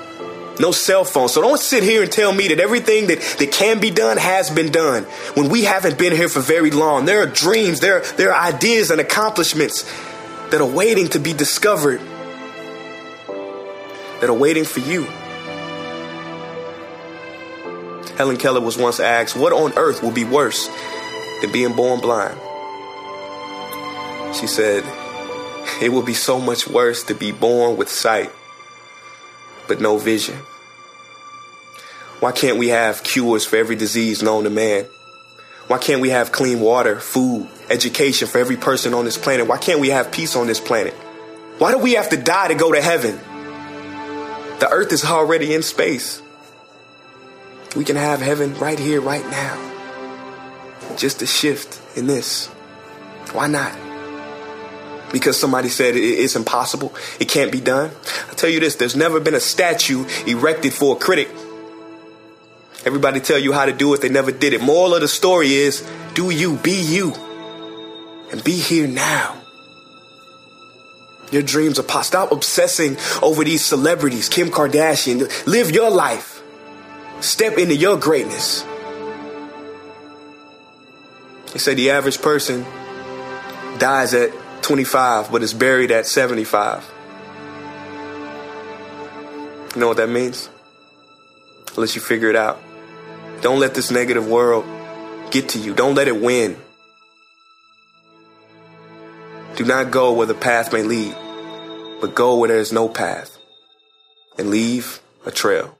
No 0.59 0.71
cell 0.71 1.03
phone. 1.03 1.29
So 1.29 1.41
don't 1.41 1.59
sit 1.59 1.83
here 1.83 2.03
and 2.03 2.11
tell 2.11 2.31
me 2.31 2.47
that 2.49 2.59
everything 2.59 3.07
that, 3.07 3.19
that 3.39 3.51
can 3.51 3.79
be 3.79 3.89
done 3.89 4.17
has 4.17 4.49
been 4.51 4.71
done 4.71 5.03
when 5.33 5.49
we 5.49 5.63
haven't 5.63 5.97
been 5.97 6.13
here 6.15 6.29
for 6.29 6.41
very 6.41 6.71
long. 6.71 7.05
There 7.05 7.21
are 7.23 7.27
dreams, 7.27 7.79
there, 7.79 8.01
there 8.17 8.31
are 8.33 8.53
ideas 8.53 8.91
and 8.91 9.01
accomplishments 9.01 9.83
that 10.51 10.61
are 10.61 10.69
waiting 10.69 11.07
to 11.09 11.19
be 11.19 11.33
discovered, 11.33 11.99
that 14.23 14.29
are 14.29 14.33
waiting 14.33 14.63
for 14.63 14.79
you. 14.79 15.03
Helen 18.15 18.37
Keller 18.37 18.61
was 18.61 18.77
once 18.77 19.01
asked, 19.01 19.35
What 19.35 19.51
on 19.51 19.77
earth 19.77 20.01
will 20.01 20.11
be 20.13 20.23
worse 20.23 20.69
than 21.41 21.51
being 21.51 21.75
born 21.75 21.99
blind? 21.99 22.39
She 24.33 24.47
said, 24.47 24.85
It 25.81 25.91
will 25.91 26.03
be 26.03 26.13
so 26.13 26.39
much 26.39 26.69
worse 26.69 27.03
to 27.03 27.13
be 27.13 27.33
born 27.33 27.75
with 27.75 27.89
sight 27.89 28.31
but 29.67 29.81
no 29.81 29.97
vision? 29.97 30.37
Why 32.21 32.31
can't 32.31 32.57
we 32.57 32.69
have 32.69 33.03
cures 33.03 33.45
for 33.45 33.57
every 33.57 33.75
disease 33.75 34.23
known 34.23 34.45
to 34.45 34.49
man? 34.49 34.85
Why 35.67 35.79
can't 35.79 35.99
we 35.99 36.11
have 36.11 36.31
clean 36.31 36.61
water, 36.61 36.97
food, 36.97 37.49
education 37.69 38.29
for 38.29 38.37
every 38.37 38.55
person 38.55 38.93
on 38.93 39.03
this 39.03 39.17
planet? 39.17 39.47
Why 39.47 39.57
can't 39.57 39.81
we 39.81 39.89
have 39.89 40.13
peace 40.13 40.37
on 40.37 40.47
this 40.47 40.61
planet? 40.61 40.93
Why 41.57 41.73
do 41.73 41.77
we 41.77 41.95
have 41.95 42.07
to 42.11 42.17
die 42.17 42.47
to 42.47 42.55
go 42.55 42.71
to 42.71 42.81
heaven? 42.81 43.19
The 44.63 44.69
earth 44.69 44.93
is 44.93 45.03
already 45.03 45.53
in 45.53 45.61
space. 45.61 46.21
We 47.75 47.83
can 47.83 47.97
have 47.97 48.21
heaven 48.21 48.53
right 48.59 48.79
here, 48.79 49.01
right 49.01 49.25
now. 49.29 50.95
Just 50.95 51.21
a 51.21 51.25
shift 51.27 51.81
in 51.97 52.07
this. 52.07 52.47
Why 53.33 53.47
not? 53.47 53.77
because 55.11 55.37
somebody 55.39 55.67
said 55.67 55.95
it's 55.95 56.35
impossible, 56.37 56.95
it 57.19 57.27
can't 57.29 57.51
be 57.51 57.59
done. 57.59 57.91
I'll 58.29 58.35
tell 58.35 58.49
you 58.49 58.61
this 58.61 58.77
there's 58.77 58.95
never 58.95 59.19
been 59.19 59.35
a 59.35 59.39
statue 59.39 60.05
erected 60.25 60.73
for 60.73 60.95
a 60.95 60.99
critic. 60.99 61.29
Everybody 62.85 63.19
tell 63.19 63.37
you 63.37 63.51
how 63.51 63.65
to 63.65 63.73
do 63.73 63.93
it, 63.93 64.01
they 64.01 64.09
never 64.09 64.31
did 64.31 64.53
it. 64.53 64.61
Moral 64.61 64.95
of 64.95 65.01
the 65.01 65.07
story 65.09 65.53
is 65.53 65.85
do 66.13 66.31
you, 66.31 66.55
be 66.55 66.81
you, 66.81 67.13
and 68.31 68.41
be 68.45 68.53
here 68.53 68.87
now. 68.87 69.42
Your 71.33 71.41
dreams 71.41 71.79
are 71.79 71.83
possible. 71.83 72.03
Stop 72.03 72.31
obsessing 72.31 72.95
over 73.21 73.43
these 73.43 73.65
celebrities, 73.65 74.29
Kim 74.29 74.49
Kardashian. 74.49 75.47
Live 75.47 75.71
your 75.71 75.89
life. 75.89 76.43
Step 77.21 77.57
into 77.57 77.75
your 77.75 77.97
greatness. 77.97 78.63
They 81.51 81.59
say 81.59 81.73
the 81.73 81.89
average 81.89 82.21
person 82.21 82.63
dies 83.79 84.13
at 84.13 84.31
25, 84.61 85.31
but 85.31 85.41
is 85.41 85.53
buried 85.53 85.91
at 85.91 86.05
75. 86.05 86.83
You 89.73 89.81
know 89.81 89.87
what 89.87 89.97
that 89.97 90.09
means? 90.09 90.49
Unless 91.75 91.95
you 91.95 92.01
figure 92.01 92.29
it 92.29 92.35
out. 92.35 92.61
Don't 93.41 93.59
let 93.59 93.73
this 93.73 93.89
negative 93.89 94.27
world 94.27 94.65
get 95.31 95.49
to 95.49 95.59
you. 95.59 95.73
Don't 95.73 95.95
let 95.95 96.07
it 96.07 96.21
win. 96.21 96.57
Do 99.55 99.65
not 99.65 99.91
go 99.91 100.13
where 100.13 100.27
the 100.27 100.33
path 100.33 100.73
may 100.73 100.81
lead, 100.81 101.15
but 102.03 102.15
go 102.15 102.35
where 102.35 102.49
there 102.49 102.59
is 102.59 102.73
no 102.73 102.89
path 102.89 103.37
and 104.37 104.49
leave 104.49 104.99
a 105.25 105.31
trail. 105.31 105.79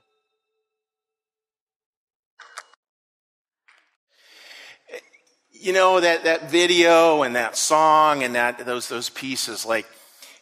you 5.50 5.74
know 5.74 6.00
that 6.00 6.24
that 6.24 6.50
video 6.50 7.22
and 7.24 7.36
that 7.36 7.58
song 7.58 8.22
and 8.22 8.34
that 8.34 8.64
those 8.64 8.88
those 8.88 9.10
pieces 9.10 9.66
like 9.66 9.86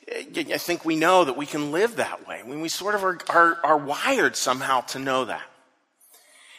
I 0.08 0.58
think 0.58 0.84
we 0.84 0.94
know 0.94 1.24
that 1.24 1.36
we 1.36 1.46
can 1.46 1.72
live 1.72 1.96
that 1.96 2.28
way. 2.28 2.42
When 2.44 2.60
we 2.60 2.68
sort 2.68 2.94
of 2.94 3.02
are, 3.02 3.18
are, 3.28 3.58
are 3.64 3.76
wired 3.76 4.36
somehow 4.36 4.82
to 4.92 5.00
know 5.00 5.24
that. 5.24 5.46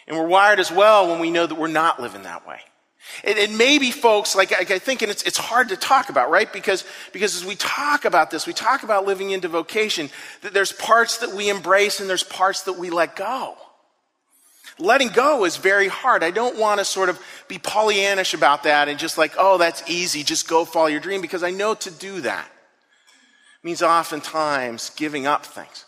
And 0.06 0.18
we're 0.18 0.28
wired 0.28 0.60
as 0.60 0.72
well 0.72 1.08
when 1.08 1.20
we 1.20 1.30
know 1.30 1.46
that 1.46 1.56
we're 1.56 1.68
not 1.68 2.02
living 2.02 2.24
that 2.24 2.48
way. 2.48 2.60
And, 3.24 3.38
and 3.38 3.58
maybe 3.58 3.92
folks, 3.92 4.36
like 4.36 4.52
I, 4.52 4.76
I 4.76 4.80
think, 4.80 5.02
and 5.02 5.12
it's, 5.12 5.24
it's 5.24 5.38
hard 5.38 5.70
to 5.70 5.78
talk 5.78 6.10
about, 6.10 6.30
right? 6.30 6.52
Because, 6.52 6.84
because 7.12 7.36
as 7.36 7.46
we 7.46 7.56
talk 7.56 8.06
about 8.06 8.32
this, 8.32 8.48
we 8.48 8.54
talk 8.54 8.84
about 8.84 9.06
living 9.06 9.32
into 9.32 9.48
vocation, 9.48 10.10
that 10.42 10.54
there's 10.54 10.72
parts 10.72 11.18
that 11.18 11.34
we 11.34 11.50
embrace 11.50 12.00
and 12.00 12.10
there's 12.10 12.24
parts 12.24 12.64
that 12.64 12.74
we 12.74 12.90
let 12.90 13.16
go. 13.16 13.56
Letting 14.80 15.10
go 15.10 15.46
is 15.46 15.58
very 15.58 15.88
hard. 15.88 16.24
I 16.24 16.32
don't 16.32 16.58
want 16.58 16.80
to 16.80 16.86
sort 16.86 17.10
of 17.10 17.22
be 17.48 17.60
Pollyannish 17.60 18.34
about 18.34 18.64
that 18.64 18.90
and 18.90 18.98
just 18.98 19.18
like, 19.18 19.34
oh, 19.38 19.60
that's 19.60 19.88
easy, 19.88 20.24
just 20.24 20.48
go 20.48 20.66
follow 20.66 20.88
your 20.88 21.00
dream, 21.00 21.22
because 21.22 21.44
I 21.44 21.52
know 21.52 21.76
to 21.76 21.92
do 21.92 22.22
that 22.22 22.50
means 23.62 23.84
oftentimes 23.84 24.90
giving 24.96 25.28
up 25.28 25.46
things, 25.46 25.86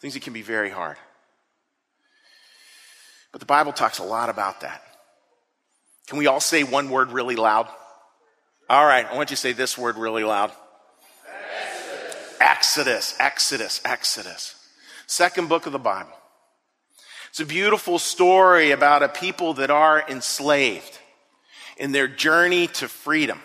things 0.00 0.14
that 0.14 0.22
can 0.22 0.32
be 0.32 0.42
very 0.42 0.70
hard. 0.70 0.98
But 3.32 3.40
the 3.40 3.46
Bible 3.46 3.72
talks 3.72 3.98
a 3.98 4.04
lot 4.04 4.28
about 4.28 4.60
that. 4.60 4.82
Can 6.10 6.18
we 6.18 6.26
all 6.26 6.40
say 6.40 6.64
one 6.64 6.90
word 6.90 7.12
really 7.12 7.36
loud? 7.36 7.68
All 8.68 8.84
right, 8.84 9.06
I 9.06 9.14
want 9.14 9.30
you 9.30 9.36
to 9.36 9.40
say 9.40 9.52
this 9.52 9.78
word 9.78 9.96
really 9.96 10.24
loud. 10.24 10.50
Exodus, 12.40 13.14
Exodus, 13.20 13.80
Exodus. 13.84 14.56
Second 15.06 15.48
book 15.48 15.66
of 15.66 15.72
the 15.72 15.78
Bible. 15.78 16.10
It's 17.28 17.38
a 17.38 17.46
beautiful 17.46 18.00
story 18.00 18.72
about 18.72 19.04
a 19.04 19.08
people 19.08 19.54
that 19.54 19.70
are 19.70 20.04
enslaved 20.08 20.98
in 21.76 21.92
their 21.92 22.08
journey 22.08 22.66
to 22.66 22.88
freedom, 22.88 23.38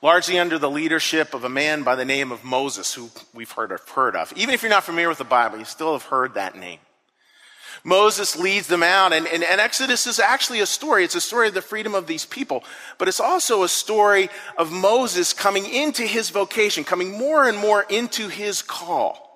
largely 0.00 0.38
under 0.38 0.60
the 0.60 0.70
leadership 0.70 1.34
of 1.34 1.42
a 1.42 1.48
man 1.48 1.82
by 1.82 1.96
the 1.96 2.04
name 2.04 2.30
of 2.30 2.44
Moses, 2.44 2.94
who 2.94 3.10
we've 3.34 3.50
heard 3.50 3.72
of, 3.72 3.80
heard 3.88 4.14
of. 4.14 4.32
Even 4.36 4.54
if 4.54 4.62
you're 4.62 4.70
not 4.70 4.84
familiar 4.84 5.08
with 5.08 5.18
the 5.18 5.24
Bible, 5.24 5.58
you 5.58 5.64
still 5.64 5.94
have 5.94 6.04
heard 6.04 6.34
that 6.34 6.54
name. 6.54 6.78
Moses 7.82 8.36
leads 8.36 8.66
them 8.66 8.82
out, 8.82 9.12
and, 9.12 9.26
and, 9.26 9.42
and, 9.42 9.60
Exodus 9.60 10.06
is 10.06 10.20
actually 10.20 10.60
a 10.60 10.66
story. 10.66 11.04
It's 11.04 11.14
a 11.14 11.20
story 11.20 11.48
of 11.48 11.54
the 11.54 11.62
freedom 11.62 11.94
of 11.94 12.06
these 12.06 12.26
people, 12.26 12.62
but 12.98 13.08
it's 13.08 13.20
also 13.20 13.62
a 13.62 13.68
story 13.68 14.28
of 14.58 14.70
Moses 14.70 15.32
coming 15.32 15.66
into 15.66 16.02
his 16.02 16.30
vocation, 16.30 16.84
coming 16.84 17.16
more 17.16 17.48
and 17.48 17.56
more 17.56 17.86
into 17.88 18.28
his 18.28 18.60
call. 18.60 19.26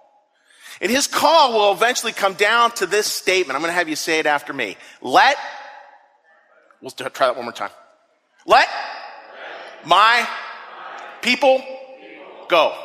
And 0.80 0.90
his 0.90 1.06
call 1.06 1.52
will 1.52 1.72
eventually 1.72 2.12
come 2.12 2.34
down 2.34 2.72
to 2.72 2.86
this 2.86 3.06
statement. 3.06 3.56
I'm 3.56 3.62
going 3.62 3.70
to 3.70 3.78
have 3.78 3.88
you 3.88 3.96
say 3.96 4.18
it 4.18 4.26
after 4.26 4.52
me. 4.52 4.76
Let, 5.00 5.38
we'll 6.82 6.90
try 6.90 7.08
that 7.28 7.36
one 7.36 7.44
more 7.44 7.52
time. 7.52 7.70
Let 8.44 8.68
my 9.86 10.28
people 11.22 11.62
go. 12.48 12.76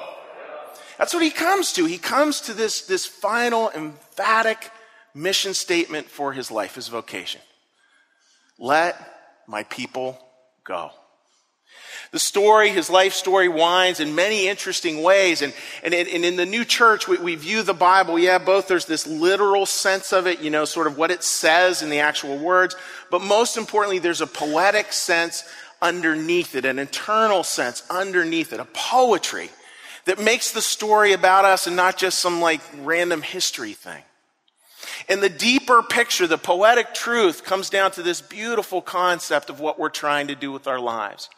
That's 0.97 1.13
what 1.13 1.23
he 1.23 1.31
comes 1.31 1.73
to. 1.73 1.85
He 1.85 1.97
comes 1.97 2.41
to 2.41 2.53
this, 2.53 2.81
this 2.81 3.05
final 3.05 3.69
emphatic 3.71 4.71
mission 5.13 5.53
statement 5.53 6.07
for 6.07 6.33
his 6.33 6.51
life, 6.51 6.75
his 6.75 6.87
vocation. 6.87 7.41
Let 8.57 8.95
my 9.47 9.63
people 9.63 10.19
go. 10.63 10.91
The 12.11 12.19
story, 12.19 12.69
his 12.69 12.89
life 12.89 13.13
story, 13.13 13.47
winds 13.47 13.99
in 13.99 14.15
many 14.15 14.47
interesting 14.47 15.03
ways. 15.03 15.41
And, 15.41 15.53
and, 15.83 15.93
and 15.93 16.25
in 16.25 16.35
the 16.35 16.45
new 16.45 16.65
church, 16.65 17.07
we, 17.07 17.17
we 17.17 17.35
view 17.35 17.61
the 17.61 17.73
Bible, 17.73 18.17
yeah, 18.17 18.39
both 18.39 18.67
there's 18.67 18.85
this 18.85 19.05
literal 19.05 19.65
sense 19.65 20.11
of 20.11 20.25
it, 20.25 20.41
you 20.41 20.49
know, 20.49 20.65
sort 20.65 20.87
of 20.87 20.97
what 20.97 21.11
it 21.11 21.23
says 21.23 21.83
in 21.83 21.89
the 21.89 21.99
actual 21.99 22.37
words, 22.37 22.75
but 23.11 23.21
most 23.21 23.57
importantly, 23.57 23.99
there's 23.99 24.21
a 24.21 24.27
poetic 24.27 24.91
sense 24.91 25.43
underneath 25.81 26.55
it, 26.55 26.65
an 26.65 26.79
internal 26.79 27.43
sense 27.43 27.83
underneath 27.89 28.53
it, 28.53 28.59
a 28.59 28.65
poetry 28.65 29.49
that 30.05 30.19
makes 30.19 30.51
the 30.51 30.61
story 30.61 31.13
about 31.13 31.45
us 31.45 31.67
and 31.67 31.75
not 31.75 31.97
just 31.97 32.19
some 32.19 32.41
like 32.41 32.61
random 32.81 33.21
history 33.21 33.73
thing. 33.73 34.01
And 35.09 35.23
the 35.23 35.29
deeper 35.29 35.81
picture, 35.81 36.27
the 36.27 36.37
poetic 36.37 36.93
truth, 36.93 37.43
comes 37.43 37.71
down 37.71 37.91
to 37.91 38.03
this 38.03 38.21
beautiful 38.21 38.81
concept 38.81 39.49
of 39.49 39.59
what 39.59 39.79
we're 39.79 39.89
trying 39.89 40.27
to 40.27 40.35
do 40.35 40.51
with 40.51 40.67
our 40.67 40.79
lives. 40.79 41.29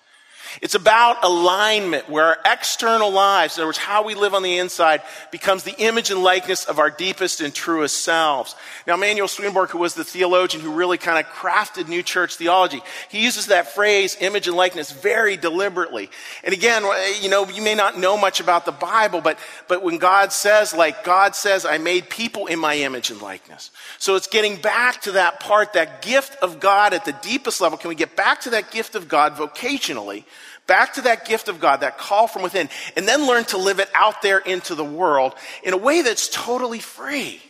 It's 0.61 0.75
about 0.75 1.23
alignment 1.23 2.09
where 2.09 2.25
our 2.25 2.37
external 2.45 3.11
lives, 3.11 3.57
in 3.57 3.61
other 3.61 3.67
words, 3.67 3.77
how 3.77 4.03
we 4.03 4.15
live 4.15 4.33
on 4.33 4.43
the 4.43 4.57
inside, 4.57 5.01
becomes 5.31 5.63
the 5.63 5.75
image 5.79 6.11
and 6.11 6.23
likeness 6.23 6.65
of 6.65 6.79
our 6.79 6.89
deepest 6.89 7.41
and 7.41 7.53
truest 7.53 8.03
selves. 8.03 8.55
Now, 8.85 8.95
Emanuel 8.95 9.27
Swedenborg, 9.27 9.69
who 9.69 9.77
was 9.77 9.93
the 9.93 10.03
theologian 10.03 10.63
who 10.63 10.71
really 10.71 10.97
kind 10.97 11.17
of 11.17 11.31
crafted 11.31 11.87
New 11.87 12.03
Church 12.03 12.35
theology, 12.35 12.81
he 13.09 13.23
uses 13.23 13.47
that 13.47 13.73
phrase, 13.73 14.17
image 14.19 14.47
and 14.47 14.57
likeness, 14.57 14.91
very 14.91 15.37
deliberately. 15.37 16.09
And 16.43 16.53
again, 16.53 16.83
you 17.21 17.29
know, 17.29 17.47
you 17.47 17.61
may 17.61 17.75
not 17.75 17.97
know 17.97 18.17
much 18.17 18.39
about 18.39 18.65
the 18.65 18.71
Bible, 18.71 19.21
but, 19.21 19.39
but 19.67 19.83
when 19.83 19.97
God 19.97 20.33
says, 20.33 20.73
like, 20.73 21.03
God 21.03 21.35
says, 21.35 21.65
I 21.65 21.77
made 21.77 22.09
people 22.09 22.47
in 22.47 22.59
my 22.59 22.75
image 22.75 23.09
and 23.09 23.21
likeness. 23.21 23.71
So 23.99 24.15
it's 24.15 24.27
getting 24.27 24.57
back 24.57 25.01
to 25.01 25.13
that 25.13 25.39
part, 25.39 25.73
that 25.73 26.01
gift 26.01 26.35
of 26.41 26.59
God 26.59 26.93
at 26.93 27.05
the 27.05 27.13
deepest 27.13 27.61
level. 27.61 27.77
Can 27.77 27.89
we 27.89 27.95
get 27.95 28.15
back 28.15 28.41
to 28.41 28.51
that 28.51 28.71
gift 28.71 28.95
of 28.95 29.07
God 29.07 29.35
vocationally? 29.35 30.25
Back 30.71 30.93
to 30.93 31.01
that 31.01 31.25
gift 31.25 31.49
of 31.49 31.59
God, 31.59 31.81
that 31.81 31.97
call 31.97 32.27
from 32.27 32.43
within, 32.43 32.69
and 32.95 33.05
then 33.05 33.27
learn 33.27 33.43
to 33.45 33.57
live 33.57 33.81
it 33.81 33.89
out 33.93 34.21
there 34.21 34.37
into 34.37 34.73
the 34.73 34.85
world 34.85 35.35
in 35.63 35.73
a 35.73 35.77
way 35.77 36.01
that's 36.01 36.29
totally 36.29 36.79
free. 36.79 37.41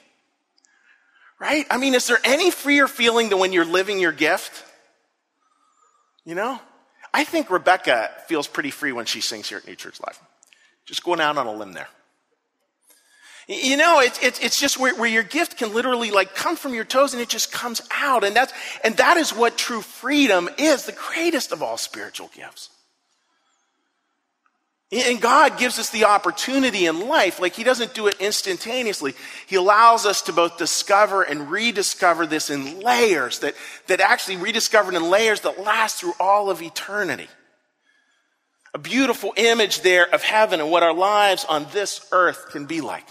Right? 1.40 1.68
I 1.70 1.78
mean, 1.78 1.94
is 1.94 2.08
there 2.08 2.18
any 2.24 2.50
freer 2.50 2.88
feeling 2.88 3.30
than 3.30 3.38
when 3.38 3.54
you're 3.54 3.64
living 3.64 4.00
your 4.00 4.12
gift? 4.12 4.66
You 6.26 6.34
know? 6.34 6.60
I 7.14 7.24
think 7.24 7.52
Rebecca 7.52 8.10
feels 8.26 8.48
pretty 8.48 8.72
free 8.72 8.92
when 8.92 9.06
she 9.06 9.22
sings 9.22 9.48
here 9.48 9.60
at 9.60 9.68
New 9.68 9.76
Church 9.76 10.00
Live. 10.00 10.20
Just 10.88 11.04
going 11.04 11.22
out 11.22 11.38
on 11.38 11.46
a 11.46 11.54
limb 11.54 11.74
there. 11.74 11.90
You 13.48 13.78
know, 13.78 14.00
it's, 14.00 14.18
it's, 14.24 14.40
it's 14.40 14.60
just 14.60 14.80
where, 14.80 14.96
where 14.96 15.08
your 15.08 15.22
gift 15.22 15.60
can 15.60 15.76
literally 15.76 16.10
like 16.10 16.34
come 16.34 16.56
from 16.56 16.74
your 16.74 16.86
toes 16.86 17.14
and 17.14 17.22
it 17.22 17.30
just 17.30 17.52
comes 17.52 17.84
out. 17.92 18.24
And 18.24 18.36
that's, 18.36 18.52
and 18.84 18.98
that 18.98 19.18
is 19.18 19.30
what 19.30 19.60
true 19.60 19.82
freedom 19.82 20.50
is, 20.58 20.88
the 20.88 20.98
greatest 21.14 21.52
of 21.52 21.62
all 21.62 21.78
spiritual 21.78 22.32
gifts. 22.36 22.72
And 24.92 25.22
God 25.22 25.58
gives 25.58 25.80
us 25.80 25.90
the 25.90 26.04
opportunity 26.04 26.86
in 26.86 27.08
life, 27.08 27.40
like 27.40 27.54
He 27.54 27.64
doesn't 27.64 27.94
do 27.94 28.08
it 28.08 28.16
instantaneously. 28.20 29.14
He 29.48 29.56
allows 29.56 30.06
us 30.06 30.22
to 30.24 30.34
both 30.34 30.58
discover 30.58 31.24
and 31.24 31.50
rediscover 31.50 32.26
this 32.28 32.50
in 32.50 32.82
layers 32.82 33.40
that, 33.40 33.56
that 33.88 34.02
actually 34.02 34.38
rediscovered 34.38 34.94
in 34.94 35.10
layers 35.10 35.42
that 35.42 35.62
last 35.62 36.02
through 36.02 36.14
all 36.20 36.50
of 36.50 36.62
eternity. 36.62 37.28
A 38.74 38.80
beautiful 38.80 39.34
image 39.38 39.82
there 39.82 40.14
of 40.14 40.24
heaven 40.24 40.60
and 40.60 40.70
what 40.70 40.84
our 40.84 40.94
lives 40.94 41.46
on 41.48 41.68
this 41.72 42.06
earth 42.12 42.50
can 42.52 42.66
be 42.66 42.82
like. 42.82 43.06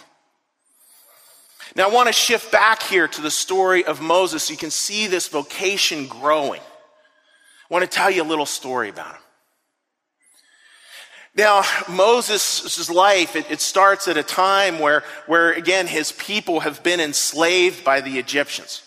Now, 1.77 1.89
I 1.89 1.93
want 1.93 2.09
to 2.09 2.13
shift 2.13 2.53
back 2.53 2.83
here 2.83 3.09
to 3.09 3.21
the 3.23 3.31
story 3.31 3.85
of 3.85 4.03
Moses 4.03 4.45
so 4.45 4.53
you 4.53 4.59
can 4.59 4.71
see 4.71 5.07
this 5.07 5.29
vocation 5.29 6.09
growing. 6.09 6.61
I 6.61 7.73
want 7.75 7.85
to 7.85 7.91
tell 7.91 8.11
you 8.11 8.23
a 8.23 8.25
little 8.25 8.47
story 8.47 8.89
about 8.91 9.15
him. 9.15 9.23
Now, 11.37 11.63
Moses' 11.89 12.91
life, 12.91 13.37
it, 13.37 13.51
it, 13.51 13.61
starts 13.61 14.09
at 14.09 14.17
a 14.17 14.23
time 14.23 14.81
where, 14.81 15.05
where, 15.27 15.53
again, 15.53 15.87
his 15.87 16.11
people 16.13 16.61
have 16.61 16.83
been 16.83 16.99
enslaved 16.99 17.85
by 17.85 18.01
the 18.01 18.19
Egyptians. 18.19 18.83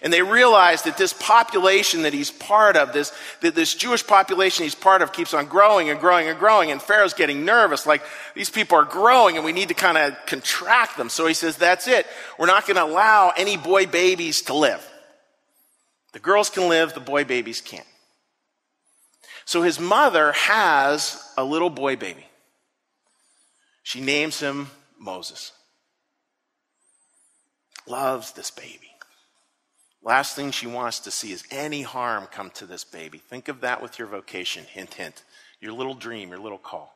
And 0.00 0.12
they 0.12 0.22
realize 0.22 0.82
that 0.82 0.98
this 0.98 1.14
population 1.14 2.02
that 2.02 2.12
he's 2.12 2.30
part 2.30 2.76
of, 2.76 2.92
this, 2.92 3.12
that 3.40 3.54
this 3.54 3.74
Jewish 3.74 4.06
population 4.06 4.64
he's 4.64 4.74
part 4.74 5.00
of, 5.00 5.12
keeps 5.12 5.32
on 5.32 5.46
growing 5.46 5.88
and 5.88 5.98
growing 5.98 6.28
and 6.28 6.38
growing. 6.38 6.70
And 6.70 6.80
Pharaoh's 6.80 7.14
getting 7.14 7.44
nervous, 7.44 7.86
like 7.86 8.02
these 8.34 8.50
people 8.50 8.76
are 8.76 8.84
growing 8.84 9.36
and 9.36 9.44
we 9.44 9.52
need 9.52 9.68
to 9.68 9.74
kind 9.74 9.96
of 9.96 10.14
contract 10.26 10.98
them. 10.98 11.08
So 11.08 11.26
he 11.26 11.32
says, 11.32 11.56
That's 11.56 11.88
it. 11.88 12.06
We're 12.38 12.46
not 12.46 12.66
going 12.66 12.76
to 12.76 12.84
allow 12.84 13.32
any 13.34 13.56
boy 13.56 13.86
babies 13.86 14.42
to 14.42 14.54
live. 14.54 14.86
The 16.12 16.18
girls 16.18 16.50
can 16.50 16.68
live, 16.68 16.92
the 16.92 17.00
boy 17.00 17.24
babies 17.24 17.62
can't. 17.62 17.86
So 19.44 19.62
his 19.62 19.78
mother 19.78 20.32
has 20.32 21.22
a 21.36 21.44
little 21.44 21.70
boy 21.70 21.96
baby. 21.96 22.26
She 23.82 24.00
names 24.00 24.40
him 24.40 24.68
Moses. 24.98 25.52
Loves 27.86 28.32
this 28.32 28.50
baby. 28.50 28.90
Last 30.02 30.36
thing 30.36 30.50
she 30.50 30.66
wants 30.66 31.00
to 31.00 31.10
see 31.10 31.32
is 31.32 31.44
any 31.50 31.82
harm 31.82 32.26
come 32.30 32.50
to 32.50 32.66
this 32.66 32.84
baby. 32.84 33.18
Think 33.18 33.48
of 33.48 33.62
that 33.62 33.82
with 33.82 33.98
your 33.98 34.08
vocation. 34.08 34.64
Hint, 34.64 34.94
hint. 34.94 35.22
Your 35.60 35.72
little 35.72 35.94
dream, 35.94 36.30
your 36.30 36.38
little 36.38 36.58
call. 36.58 36.94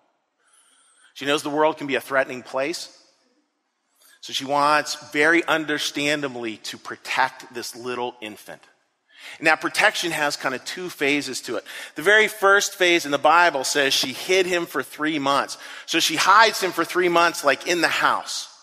She 1.14 1.24
knows 1.24 1.42
the 1.42 1.50
world 1.50 1.78
can 1.78 1.87
be 1.87 1.94
a 1.94 2.00
threatening 2.00 2.42
place. 2.42 2.94
So 4.20 4.32
she 4.32 4.44
wants 4.44 4.94
very 5.11 5.44
understandably 5.44 6.58
to 6.58 6.76
protect 6.76 7.52
this 7.54 7.74
little 7.74 8.14
infant. 8.20 8.62
And 9.38 9.46
that 9.46 9.61
protection 9.61 10.11
has 10.11 10.37
kind 10.37 10.54
of 10.54 10.64
two 10.64 10.88
phases 10.88 11.40
to 11.42 11.57
it. 11.57 11.64
The 11.94 12.02
very 12.02 12.28
first 12.28 12.74
phase 12.74 13.04
in 13.04 13.11
the 13.11 13.18
Bible 13.18 13.64
says 13.64 13.94
she 13.94 14.12
hid 14.12 14.46
him 14.46 14.66
for 14.66 14.83
three 14.83 15.18
months. 15.18 15.59
So 15.87 16.00
she 16.00 16.16
hides 16.16 16.61
him 16.61 16.72
for 16.72 16.85
three 16.85 17.09
months, 17.09 17.44
like 17.44 17.66
in 17.66 17.81
the 17.81 17.88
house. 17.88 18.58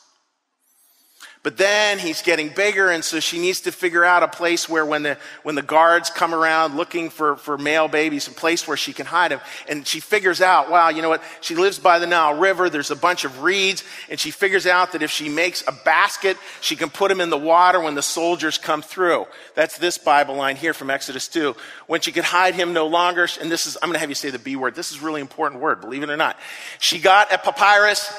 But 1.46 1.58
then 1.58 2.00
he's 2.00 2.24
getting 2.24 2.50
bigger, 2.50 2.90
and 2.90 3.06
so 3.06 3.20
she 3.20 3.38
needs 3.38 3.62
to 3.62 3.72
figure 3.72 4.04
out 4.04 4.24
a 4.24 4.28
place 4.28 4.68
where 4.68 4.84
when 4.84 5.04
the, 5.04 5.16
when 5.44 5.54
the 5.54 5.62
guards 5.62 6.10
come 6.10 6.34
around 6.34 6.76
looking 6.76 7.12
for, 7.12 7.36
for 7.36 7.56
male 7.56 7.88
babies, 7.88 8.28
a 8.28 8.32
place 8.32 8.68
where 8.68 8.76
she 8.76 8.94
can 8.94 9.06
hide 9.06 9.30
them. 9.30 9.40
And 9.70 9.86
she 9.86 10.00
figures 10.00 10.42
out, 10.42 10.72
wow, 10.72 10.90
you 10.90 11.04
know 11.04 11.10
what? 11.10 11.22
She 11.42 11.54
lives 11.54 11.78
by 11.78 12.00
the 12.00 12.08
Nile 12.08 12.34
River. 12.34 12.68
There's 12.68 12.90
a 12.90 12.96
bunch 12.96 13.26
of 13.26 13.44
reeds, 13.44 13.84
and 14.10 14.20
she 14.20 14.32
figures 14.32 14.66
out 14.66 14.94
that 14.94 15.04
if 15.04 15.12
she 15.12 15.30
makes 15.30 15.64
a 15.68 15.72
basket, 15.72 16.36
she 16.62 16.76
can 16.76 16.90
put 16.90 17.10
them 17.10 17.22
in 17.22 17.30
the 17.30 17.38
water 17.38 17.80
when 17.80 17.94
the 17.94 18.02
soldiers 18.02 18.58
come 18.58 18.82
through. 18.82 19.28
That's 19.54 19.78
this 19.78 20.00
Bible 20.00 20.34
line 20.34 20.56
here 20.56 20.74
from 20.74 20.90
Exodus 20.90 21.28
2. 21.28 21.56
When 21.86 22.02
she 22.02 22.12
could 22.12 22.24
hide 22.24 22.56
him 22.56 22.74
no 22.74 22.88
longer, 22.88 23.28
and 23.40 23.52
this 23.52 23.68
is, 23.68 23.78
I'm 23.84 23.90
going 23.90 23.94
to 23.94 24.00
have 24.00 24.10
you 24.10 24.16
say 24.16 24.32
the 24.32 24.40
B 24.40 24.56
word. 24.56 24.74
This 24.74 24.92
is 24.92 25.00
really 25.00 25.22
important 25.22 25.62
word, 25.62 25.80
believe 25.80 26.02
it 26.02 26.10
or 26.10 26.18
not. 26.18 26.40
She 26.80 26.98
got 26.98 27.32
a 27.32 27.38
papyrus 27.38 28.12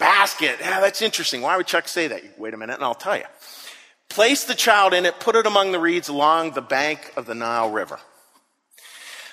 basket. 0.00 0.56
Yeah, 0.60 0.80
that's 0.80 1.00
interesting. 1.00 1.42
Why 1.42 1.56
would 1.56 1.68
Chuck 1.68 1.86
say 1.86 2.08
that? 2.08 2.22
Wait 2.36 2.52
a 2.52 2.56
minute 2.56 2.74
and 2.74 2.82
I'll 2.82 2.96
tell 2.96 3.16
you. 3.16 3.24
Place 4.08 4.42
the 4.42 4.56
child 4.56 4.92
in 4.92 5.06
it, 5.06 5.20
put 5.20 5.36
it 5.36 5.46
among 5.46 5.70
the 5.70 5.78
reeds 5.78 6.08
along 6.08 6.52
the 6.52 6.62
bank 6.62 7.12
of 7.16 7.26
the 7.26 7.34
Nile 7.36 7.70
River. 7.70 8.00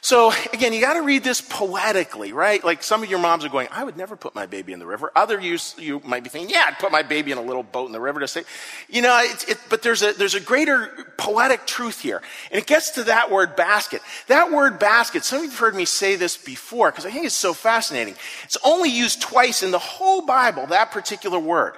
So 0.08 0.32
again, 0.54 0.72
you 0.72 0.80
got 0.80 0.94
to 0.94 1.02
read 1.02 1.26
this 1.26 1.42
poetically, 1.42 2.32
right? 2.32 2.64
Like 2.64 2.82
some 2.82 3.04
of 3.04 3.10
your 3.10 3.20
moms 3.20 3.44
are 3.44 3.50
going, 3.50 3.68
I 3.74 3.84
would 3.84 3.98
never 3.98 4.16
put 4.16 4.34
my 4.34 4.46
baby 4.46 4.72
in 4.72 4.80
the 4.80 4.86
river. 4.86 5.12
Other 5.14 5.38
you, 5.38 5.58
you 5.78 6.02
might 6.06 6.24
be 6.24 6.30
thinking, 6.30 6.50
yeah, 6.50 6.64
I'd 6.66 6.80
put 6.80 6.94
my 6.94 7.04
baby 7.04 7.34
in 7.34 7.38
a 7.38 7.42
little 7.42 7.62
boat 7.62 7.88
in 7.88 7.92
the 7.92 8.00
river 8.00 8.22
to 8.22 8.28
say, 8.30 8.44
you 8.88 9.02
know, 9.02 9.20
it, 9.22 9.50
it, 9.50 9.58
but 9.70 9.82
there's 9.82 10.04
a, 10.04 10.14
there's 10.14 10.34
a 10.34 10.40
greater 10.40 11.14
poetic 11.18 11.68
truth 11.68 12.00
here. 12.00 12.22
And 12.52 12.58
it 12.58 12.66
gets 12.66 12.92
to 12.92 13.04
that 13.04 13.30
word 13.30 13.58
basket. 13.58 14.02
That 14.28 14.50
word 14.50 14.80
basket, 14.80 15.26
some 15.26 15.40
of 15.40 15.44
you 15.44 15.50
have 15.50 15.60
heard 15.60 15.76
me 15.76 15.84
say 15.84 16.16
this 16.16 16.38
before 16.38 16.90
because 16.90 17.06
I 17.06 17.12
think 17.12 17.26
it's 17.26 17.36
so 17.36 17.54
fascinating. 17.54 18.16
It's 18.46 18.58
only 18.64 18.90
used 18.90 19.22
twice 19.22 19.62
in 19.62 19.72
the 19.72 19.78
whole 19.78 20.26
Bible, 20.26 20.68
that 20.68 20.92
particular 20.92 21.38
word. 21.38 21.74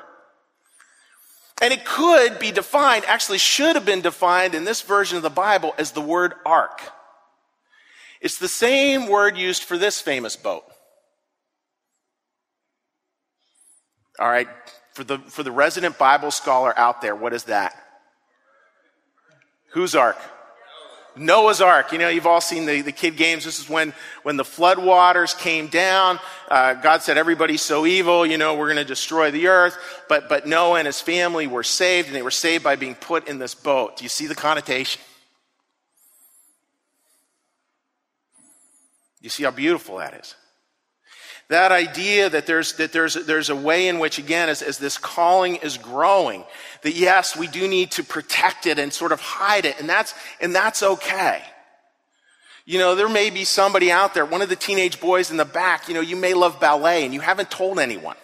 And 1.63 1.73
it 1.73 1.83
could 1.83 2.37
be 2.37 2.51
defined, 2.51 3.05
actually 3.07 3.39
should 3.39 3.75
have 3.75 3.85
been 3.85 4.01
defined 4.01 4.53
in 4.53 4.65
this 4.65 4.83
version 4.83 5.17
of 5.17 5.23
the 5.23 5.31
Bible 5.31 5.73
as 5.79 5.93
the 5.93 6.01
word 6.01 6.35
ark. 6.45 6.79
It's 8.21 8.37
the 8.37 8.47
same 8.47 9.07
word 9.07 9.37
used 9.37 9.63
for 9.63 9.77
this 9.77 10.01
famous 10.01 10.35
boat. 10.35 10.63
All 14.19 14.29
right, 14.29 14.49
for 14.93 15.03
the, 15.05 15.19
for 15.19 15.43
the 15.43 15.51
resident 15.51 15.97
Bible 15.97 16.31
scholar 16.31 16.77
out 16.77 17.01
there, 17.01 17.15
what 17.15 17.33
is 17.33 17.45
that? 17.45 17.73
Whose 19.71 19.95
ark? 19.95 20.17
Noah's 21.19 21.59
Ark. 21.61 21.91
You 21.91 21.97
know, 21.97 22.09
you've 22.09 22.25
all 22.25 22.41
seen 22.41 22.65
the, 22.65 22.81
the 22.81 22.91
kid 22.91 23.17
games. 23.17 23.43
This 23.43 23.59
is 23.59 23.69
when, 23.69 23.93
when 24.23 24.37
the 24.37 24.45
flood 24.45 24.79
waters 24.79 25.33
came 25.33 25.67
down. 25.67 26.19
Uh, 26.49 26.75
God 26.75 27.01
said, 27.01 27.17
everybody's 27.17 27.61
so 27.61 27.85
evil, 27.85 28.25
you 28.25 28.37
know, 28.37 28.55
we're 28.55 28.67
going 28.67 28.77
to 28.77 28.85
destroy 28.85 29.29
the 29.29 29.47
earth. 29.47 29.77
But, 30.07 30.29
but 30.29 30.47
Noah 30.47 30.79
and 30.79 30.85
his 30.85 31.01
family 31.01 31.47
were 31.47 31.63
saved, 31.63 32.07
and 32.07 32.15
they 32.15 32.21
were 32.21 32.31
saved 32.31 32.63
by 32.63 32.75
being 32.75 32.95
put 32.95 33.27
in 33.27 33.39
this 33.39 33.53
boat. 33.53 33.97
Do 33.97 34.03
you 34.03 34.09
see 34.09 34.27
the 34.27 34.35
connotation? 34.35 35.01
You 39.21 39.29
see 39.29 39.43
how 39.43 39.51
beautiful 39.51 39.97
that 39.97 40.13
is? 40.13 40.35
That 41.49 41.71
idea 41.71 42.29
that 42.29 42.45
there's, 42.45 42.73
that 42.73 42.93
there's, 42.93 43.15
there's 43.15 43.49
a 43.49 43.55
way 43.55 43.87
in 43.87 43.97
which, 43.97 44.19
again, 44.19 44.49
as, 44.49 44.61
as 44.61 44.77
this 44.77 44.99
calling 44.99 45.55
is 45.57 45.77
growing, 45.77 46.45
that 46.83 46.93
yes, 46.93 47.35
we 47.35 47.47
do 47.47 47.67
need 47.67 47.91
to 47.91 48.03
protect 48.03 48.67
it 48.67 48.77
and 48.77 48.93
sort 48.93 49.11
of 49.11 49.19
hide 49.19 49.65
it, 49.65 49.79
and 49.79 49.89
that's, 49.89 50.13
and 50.39 50.53
that's 50.53 50.83
okay. 50.83 51.41
You 52.65 52.77
know, 52.77 52.93
there 52.93 53.09
may 53.09 53.31
be 53.31 53.45
somebody 53.45 53.91
out 53.91 54.13
there, 54.13 54.25
one 54.25 54.43
of 54.43 54.49
the 54.49 54.55
teenage 54.55 55.01
boys 55.01 55.31
in 55.31 55.37
the 55.37 55.45
back, 55.45 55.87
you 55.87 55.95
know, 55.95 56.01
you 56.01 56.15
may 56.15 56.35
love 56.35 56.59
ballet 56.59 57.03
and 57.03 57.15
you 57.15 57.19
haven't 57.19 57.49
told 57.49 57.79
anyone. 57.79 58.15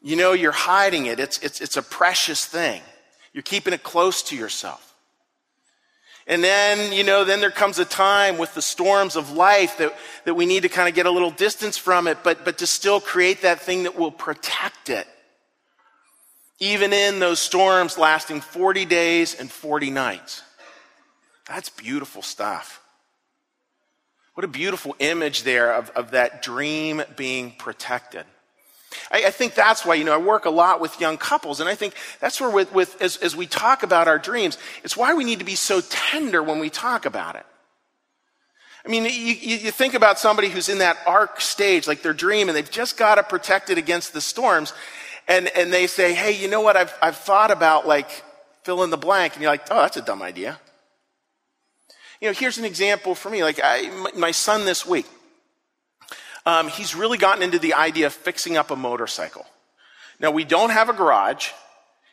You 0.00 0.14
know, 0.14 0.32
you're 0.32 0.52
hiding 0.52 1.06
it. 1.06 1.18
It's, 1.18 1.38
it's, 1.38 1.60
it's 1.60 1.76
a 1.76 1.82
precious 1.82 2.46
thing. 2.46 2.82
You're 3.32 3.42
keeping 3.42 3.74
it 3.74 3.82
close 3.82 4.22
to 4.24 4.36
yourself. 4.36 4.85
And 6.26 6.42
then, 6.42 6.92
you 6.92 7.04
know, 7.04 7.24
then 7.24 7.40
there 7.40 7.52
comes 7.52 7.78
a 7.78 7.84
time 7.84 8.36
with 8.36 8.52
the 8.54 8.62
storms 8.62 9.14
of 9.14 9.30
life 9.30 9.78
that, 9.78 9.96
that 10.24 10.34
we 10.34 10.44
need 10.44 10.62
to 10.62 10.68
kind 10.68 10.88
of 10.88 10.94
get 10.94 11.06
a 11.06 11.10
little 11.10 11.30
distance 11.30 11.76
from 11.76 12.08
it, 12.08 12.18
but, 12.24 12.44
but 12.44 12.58
to 12.58 12.66
still 12.66 13.00
create 13.00 13.42
that 13.42 13.60
thing 13.60 13.84
that 13.84 13.96
will 13.96 14.10
protect 14.10 14.88
it. 14.88 15.06
Even 16.58 16.92
in 16.92 17.20
those 17.20 17.38
storms 17.38 17.96
lasting 17.96 18.40
40 18.40 18.86
days 18.86 19.38
and 19.38 19.50
40 19.50 19.90
nights. 19.90 20.42
That's 21.46 21.68
beautiful 21.68 22.22
stuff. 22.22 22.82
What 24.34 24.44
a 24.44 24.48
beautiful 24.48 24.96
image 24.98 25.44
there 25.44 25.72
of, 25.72 25.90
of 25.90 26.10
that 26.10 26.42
dream 26.42 27.02
being 27.16 27.52
protected. 27.52 28.24
I, 29.10 29.26
I, 29.26 29.30
think 29.30 29.54
that's 29.54 29.84
why, 29.84 29.94
you 29.94 30.04
know, 30.04 30.14
I 30.14 30.18
work 30.18 30.44
a 30.44 30.50
lot 30.50 30.80
with 30.80 31.00
young 31.00 31.16
couples, 31.16 31.60
and 31.60 31.68
I 31.68 31.74
think 31.74 31.94
that's 32.20 32.40
where, 32.40 32.50
with, 32.50 32.72
with 32.72 33.00
as, 33.00 33.16
as 33.18 33.36
we 33.36 33.46
talk 33.46 33.82
about 33.82 34.08
our 34.08 34.18
dreams, 34.18 34.58
it's 34.84 34.96
why 34.96 35.14
we 35.14 35.24
need 35.24 35.38
to 35.38 35.44
be 35.44 35.54
so 35.54 35.80
tender 35.80 36.42
when 36.42 36.58
we 36.58 36.70
talk 36.70 37.06
about 37.06 37.36
it. 37.36 37.46
I 38.84 38.88
mean, 38.88 39.04
you, 39.04 39.10
you 39.10 39.70
think 39.72 39.94
about 39.94 40.18
somebody 40.18 40.48
who's 40.48 40.68
in 40.68 40.78
that 40.78 40.96
ark 41.06 41.40
stage, 41.40 41.88
like 41.88 42.02
their 42.02 42.14
dream, 42.14 42.48
and 42.48 42.56
they've 42.56 42.70
just 42.70 42.96
got 42.96 43.16
to 43.16 43.24
protect 43.24 43.68
it 43.70 43.78
against 43.78 44.12
the 44.12 44.20
storms, 44.20 44.72
and, 45.26 45.48
and 45.56 45.72
they 45.72 45.88
say, 45.88 46.14
hey, 46.14 46.32
you 46.32 46.48
know 46.48 46.60
what, 46.60 46.76
I've, 46.76 46.94
I've 47.02 47.16
thought 47.16 47.50
about, 47.50 47.86
like, 47.86 48.22
fill 48.62 48.84
in 48.84 48.90
the 48.90 48.96
blank, 48.96 49.34
and 49.34 49.42
you're 49.42 49.50
like, 49.50 49.66
oh, 49.70 49.82
that's 49.82 49.96
a 49.96 50.02
dumb 50.02 50.22
idea. 50.22 50.60
You 52.20 52.28
know, 52.28 52.32
here's 52.32 52.58
an 52.58 52.64
example 52.64 53.14
for 53.14 53.28
me. 53.28 53.42
Like, 53.42 53.60
I, 53.62 54.10
my 54.16 54.30
son 54.30 54.64
this 54.64 54.86
week, 54.86 55.06
um, 56.46 56.68
he's 56.68 56.94
really 56.94 57.18
gotten 57.18 57.42
into 57.42 57.58
the 57.58 57.74
idea 57.74 58.06
of 58.06 58.14
fixing 58.14 58.56
up 58.56 58.70
a 58.70 58.76
motorcycle. 58.76 59.44
Now, 60.20 60.30
we 60.30 60.44
don't 60.44 60.70
have 60.70 60.88
a 60.88 60.92
garage. 60.92 61.50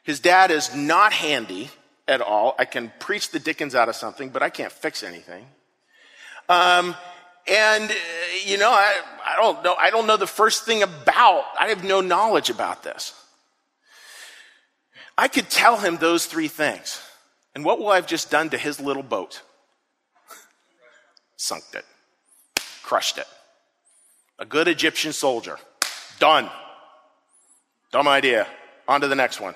His 0.03 0.19
dad 0.19 0.51
is 0.51 0.75
not 0.75 1.13
handy 1.13 1.69
at 2.07 2.19
all. 2.19 2.55
I 2.57 2.65
can 2.65 2.91
preach 2.99 3.29
the 3.29 3.39
dickens 3.39 3.75
out 3.75 3.87
of 3.87 3.95
something, 3.95 4.29
but 4.29 4.41
I 4.41 4.49
can't 4.49 4.71
fix 4.71 5.03
anything. 5.03 5.45
Um, 6.49 6.95
and 7.47 7.89
uh, 7.89 7.93
you 8.45 8.57
know, 8.57 8.71
I, 8.71 9.01
I 9.25 9.35
don't 9.41 9.63
know. 9.63 9.75
I 9.75 9.89
don't 9.89 10.07
know 10.07 10.17
the 10.17 10.27
first 10.27 10.65
thing 10.65 10.83
about. 10.83 11.45
I 11.59 11.67
have 11.67 11.83
no 11.83 12.01
knowledge 12.01 12.49
about 12.49 12.83
this. 12.83 13.13
I 15.17 15.27
could 15.27 15.49
tell 15.49 15.77
him 15.77 15.97
those 15.97 16.25
three 16.25 16.47
things, 16.47 17.01
and 17.53 17.63
what 17.63 17.79
will 17.79 17.89
I 17.89 17.95
have 17.95 18.07
just 18.07 18.31
done 18.31 18.49
to 18.49 18.57
his 18.57 18.79
little 18.79 19.03
boat? 19.03 19.41
Sunk 21.37 21.63
it, 21.73 21.85
crushed 22.83 23.17
it. 23.17 23.27
A 24.39 24.45
good 24.45 24.67
Egyptian 24.67 25.13
soldier. 25.13 25.57
Done. 26.19 26.49
Dumb 27.91 28.07
idea. 28.07 28.47
On 28.87 29.01
to 29.01 29.07
the 29.07 29.15
next 29.15 29.39
one. 29.39 29.55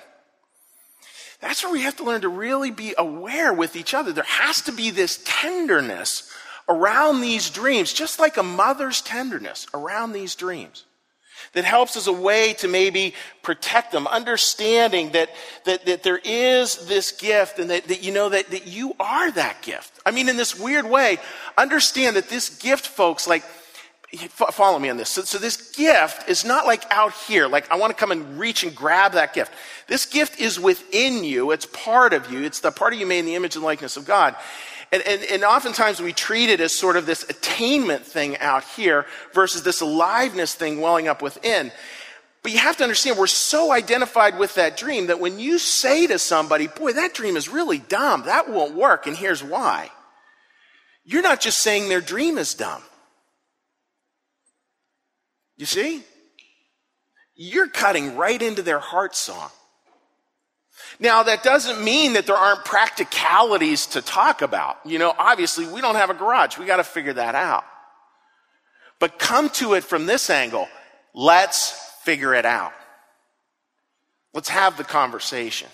That's 1.40 1.62
where 1.62 1.72
we 1.72 1.82
have 1.82 1.96
to 1.96 2.04
learn 2.04 2.22
to 2.22 2.28
really 2.28 2.70
be 2.70 2.94
aware 2.98 3.52
with 3.52 3.76
each 3.76 3.94
other. 3.94 4.12
There 4.12 4.24
has 4.24 4.62
to 4.62 4.72
be 4.72 4.90
this 4.90 5.22
tenderness 5.24 6.32
around 6.68 7.20
these 7.20 7.50
dreams, 7.50 7.92
just 7.92 8.18
like 8.18 8.36
a 8.36 8.42
mother's 8.42 9.00
tenderness 9.00 9.66
around 9.72 10.12
these 10.12 10.34
dreams 10.34 10.84
that 11.52 11.64
helps 11.64 11.96
as 11.96 12.06
a 12.06 12.12
way 12.12 12.52
to 12.54 12.68
maybe 12.68 13.14
protect 13.42 13.92
them, 13.92 14.06
understanding 14.06 15.10
that, 15.12 15.30
that, 15.64 15.86
that 15.86 16.02
there 16.02 16.20
is 16.24 16.88
this 16.88 17.12
gift 17.12 17.58
and 17.58 17.70
that, 17.70 17.84
that 17.84 18.02
you 18.02 18.12
know 18.12 18.28
that, 18.28 18.50
that 18.50 18.66
you 18.66 18.94
are 18.98 19.30
that 19.30 19.62
gift. 19.62 19.92
I 20.04 20.10
mean, 20.10 20.28
in 20.28 20.36
this 20.36 20.58
weird 20.58 20.86
way, 20.86 21.18
understand 21.56 22.16
that 22.16 22.28
this 22.28 22.58
gift, 22.58 22.86
folks, 22.86 23.26
like 23.26 23.44
follow 24.16 24.78
me 24.78 24.88
on 24.88 24.96
this. 24.96 25.10
So, 25.10 25.22
so, 25.22 25.38
this 25.38 25.72
gift 25.72 26.28
is 26.28 26.44
not 26.44 26.66
like 26.66 26.84
out 26.90 27.12
here, 27.12 27.46
like 27.46 27.70
I 27.70 27.76
want 27.76 27.90
to 27.90 27.98
come 27.98 28.10
and 28.10 28.38
reach 28.38 28.62
and 28.64 28.74
grab 28.74 29.12
that 29.12 29.34
gift. 29.34 29.52
This 29.86 30.06
gift 30.06 30.40
is 30.40 30.58
within 30.58 31.24
you. 31.24 31.50
It's 31.50 31.66
part 31.66 32.12
of 32.14 32.32
you. 32.32 32.42
It's 32.42 32.60
the 32.60 32.70
part 32.70 32.94
of 32.94 32.98
you 32.98 33.06
made 33.06 33.20
in 33.20 33.26
the 33.26 33.34
image 33.34 33.54
and 33.54 33.64
likeness 33.64 33.96
of 33.96 34.06
God. 34.06 34.34
And, 34.90 35.02
and, 35.02 35.22
and 35.24 35.44
oftentimes 35.44 36.00
we 36.00 36.14
treat 36.14 36.48
it 36.48 36.60
as 36.60 36.72
sort 36.72 36.96
of 36.96 37.04
this 37.04 37.24
attainment 37.28 38.06
thing 38.06 38.38
out 38.38 38.64
here 38.64 39.04
versus 39.34 39.62
this 39.62 39.82
aliveness 39.82 40.54
thing 40.54 40.80
welling 40.80 41.08
up 41.08 41.20
within. 41.20 41.70
But 42.42 42.52
you 42.52 42.58
have 42.58 42.78
to 42.78 42.84
understand, 42.84 43.18
we're 43.18 43.26
so 43.26 43.72
identified 43.72 44.38
with 44.38 44.54
that 44.54 44.76
dream 44.76 45.08
that 45.08 45.20
when 45.20 45.38
you 45.38 45.58
say 45.58 46.06
to 46.06 46.18
somebody, 46.18 46.68
boy, 46.68 46.94
that 46.94 47.12
dream 47.12 47.36
is 47.36 47.48
really 47.48 47.78
dumb, 47.78 48.24
that 48.24 48.48
won't 48.48 48.74
work, 48.74 49.06
and 49.06 49.16
here's 49.16 49.42
why. 49.42 49.90
You're 51.04 51.22
not 51.22 51.40
just 51.40 51.60
saying 51.60 51.88
their 51.88 52.00
dream 52.00 52.38
is 52.38 52.54
dumb. 52.54 52.82
You 55.58 55.66
see? 55.66 56.02
You're 57.34 57.68
cutting 57.68 58.16
right 58.16 58.40
into 58.40 58.62
their 58.62 58.78
heart 58.78 59.14
song. 59.14 59.50
Now, 61.00 61.24
that 61.24 61.42
doesn't 61.42 61.84
mean 61.84 62.14
that 62.14 62.26
there 62.26 62.36
aren't 62.36 62.64
practicalities 62.64 63.86
to 63.88 64.02
talk 64.02 64.42
about. 64.42 64.78
You 64.84 64.98
know, 64.98 65.14
obviously, 65.18 65.66
we 65.66 65.80
don't 65.80 65.96
have 65.96 66.10
a 66.10 66.14
garage. 66.14 66.56
We 66.56 66.64
got 66.64 66.78
to 66.78 66.84
figure 66.84 67.12
that 67.12 67.34
out. 67.34 67.64
But 68.98 69.18
come 69.18 69.50
to 69.50 69.74
it 69.74 69.84
from 69.84 70.06
this 70.06 70.30
angle. 70.30 70.68
Let's 71.14 71.70
figure 72.02 72.34
it 72.34 72.46
out. 72.46 72.72
Let's 74.32 74.48
have 74.48 74.76
the 74.76 74.84
conversation. 74.84 75.68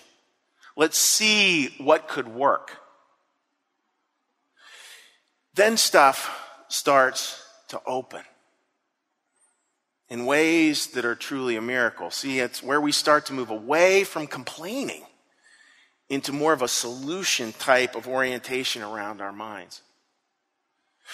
Let's 0.75 0.97
see 0.97 1.67
what 1.77 2.07
could 2.07 2.27
work. 2.27 2.71
Then 5.53 5.77
stuff 5.77 6.29
starts 6.67 7.41
to 7.69 7.79
open 7.87 8.21
in 10.09 10.25
ways 10.25 10.87
that 10.87 11.05
are 11.05 11.15
truly 11.15 11.55
a 11.55 11.61
miracle. 11.61 12.11
See, 12.11 12.39
it's 12.39 12.61
where 12.61 12.81
we 12.81 12.91
start 12.91 13.25
to 13.27 13.33
move 13.33 13.49
away 13.49 14.03
from 14.03 14.27
complaining 14.27 15.03
into 16.09 16.31
more 16.31 16.53
of 16.53 16.61
a 16.61 16.67
solution 16.67 17.53
type 17.53 17.95
of 17.95 18.07
orientation 18.07 18.83
around 18.83 19.21
our 19.21 19.33
minds. 19.33 19.81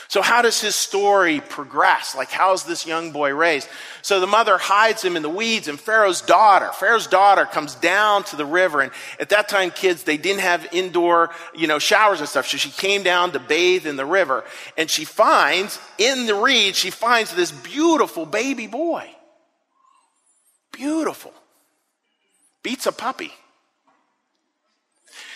So, 0.08 0.22
how 0.22 0.42
does 0.42 0.62
his 0.62 0.76
story 0.76 1.42
progress? 1.42 2.16
Like, 2.16 2.32
how's 2.32 2.64
this 2.64 2.86
young 2.86 3.12
boy 3.12 3.34
raised? 3.34 3.68
So, 4.02 4.20
the 4.20 4.28
mother 4.28 4.58
hides 4.58 5.04
him 5.04 5.16
in 5.16 5.22
the 5.22 5.30
weeds, 5.30 5.68
and 5.68 5.80
Pharaoh's 5.80 6.22
daughter, 6.22 6.70
Pharaoh's 6.74 7.08
daughter 7.08 7.46
comes 7.46 7.76
down 7.76 8.24
to 8.26 8.36
the 8.36 8.46
river. 8.46 8.82
And 8.82 8.92
at 9.20 9.30
that 9.30 9.50
time, 9.50 9.72
kids, 9.72 10.04
they 10.04 10.18
didn't 10.18 10.42
have 10.42 10.68
indoor, 10.72 11.32
you 11.54 11.68
know, 11.68 11.80
showers 11.80 12.20
and 12.20 12.30
stuff. 12.30 12.48
So, 12.48 12.58
she 12.58 12.70
came 12.70 13.04
down 13.04 13.32
to 13.34 13.40
bathe 13.40 13.86
in 13.86 13.96
the 13.96 14.06
river. 14.06 14.44
And 14.78 14.90
she 14.90 15.06
finds, 15.06 15.80
in 15.98 16.26
the 16.26 16.36
reeds, 16.36 16.78
she 16.78 16.90
finds 16.90 17.34
this 17.34 17.52
beautiful 17.52 18.26
baby 18.26 18.68
boy. 18.68 19.10
Beautiful. 20.72 21.34
Beats 22.64 22.86
a 22.86 22.92
puppy. 22.92 23.34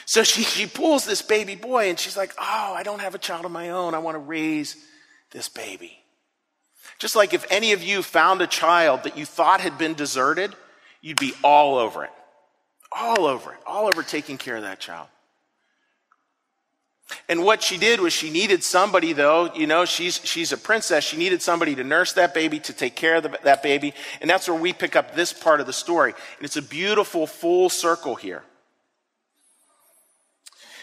So 0.06 0.24
she, 0.24 0.44
she 0.44 0.68
pulls 0.68 1.06
this 1.06 1.22
baby 1.22 1.56
boy 1.56 1.90
and 1.90 2.00
she's 2.00 2.16
like, 2.16 2.34
Oh, 2.40 2.74
I 2.76 2.84
don't 2.84 3.02
have 3.02 3.16
a 3.16 3.20
child 3.20 3.46
of 3.46 3.52
my 3.52 3.70
own. 3.70 3.94
I 3.94 4.00
want 4.00 4.16
to 4.16 4.20
raise 4.20 4.78
this 5.32 5.50
baby. 5.50 6.00
Just 7.00 7.16
like 7.16 7.34
if 7.34 7.46
any 7.52 7.74
of 7.74 7.84
you 7.84 8.02
found 8.04 8.42
a 8.42 8.48
child 8.48 9.04
that 9.04 9.18
you 9.18 9.26
thought 9.26 9.62
had 9.62 9.78
been 9.78 9.96
deserted, 9.96 10.54
you'd 11.02 11.20
be 11.20 11.34
all 11.44 11.78
over 11.78 12.04
it. 12.04 12.12
All 12.92 13.26
over 13.26 13.52
it. 13.52 13.60
All 13.66 13.88
over 13.88 14.04
taking 14.04 14.38
care 14.38 14.56
of 14.56 14.62
that 14.62 14.80
child. 14.80 15.08
And 17.30 17.44
what 17.44 17.62
she 17.62 17.78
did 17.78 18.00
was 18.00 18.14
she 18.14 18.32
needed 18.32 18.64
somebody, 18.64 19.14
though, 19.14 19.54
you 19.54 19.68
know, 19.68 19.86
she's, 19.86 20.20
she's 20.24 20.52
a 20.52 20.58
princess. 20.58 21.04
She 21.04 21.18
needed 21.18 21.42
somebody 21.42 21.76
to 21.76 21.84
nurse 21.84 22.14
that 22.14 22.34
baby, 22.34 22.60
to 22.62 22.74
take 22.74 22.96
care 22.96 23.16
of 23.16 23.24
the, 23.24 23.40
that 23.44 23.62
baby. 23.62 23.94
And 24.22 24.30
that's 24.30 24.48
where 24.48 24.60
we 24.60 24.74
pick 24.74 24.96
up 24.96 25.16
this 25.16 25.32
part 25.32 25.60
of 25.60 25.68
the 25.68 25.74
story. 25.74 26.14
And 26.38 26.46
it's 26.46 26.58
a 26.58 26.62
beautiful 26.62 27.28
full 27.28 27.70
circle 27.70 28.16
here. 28.16 28.44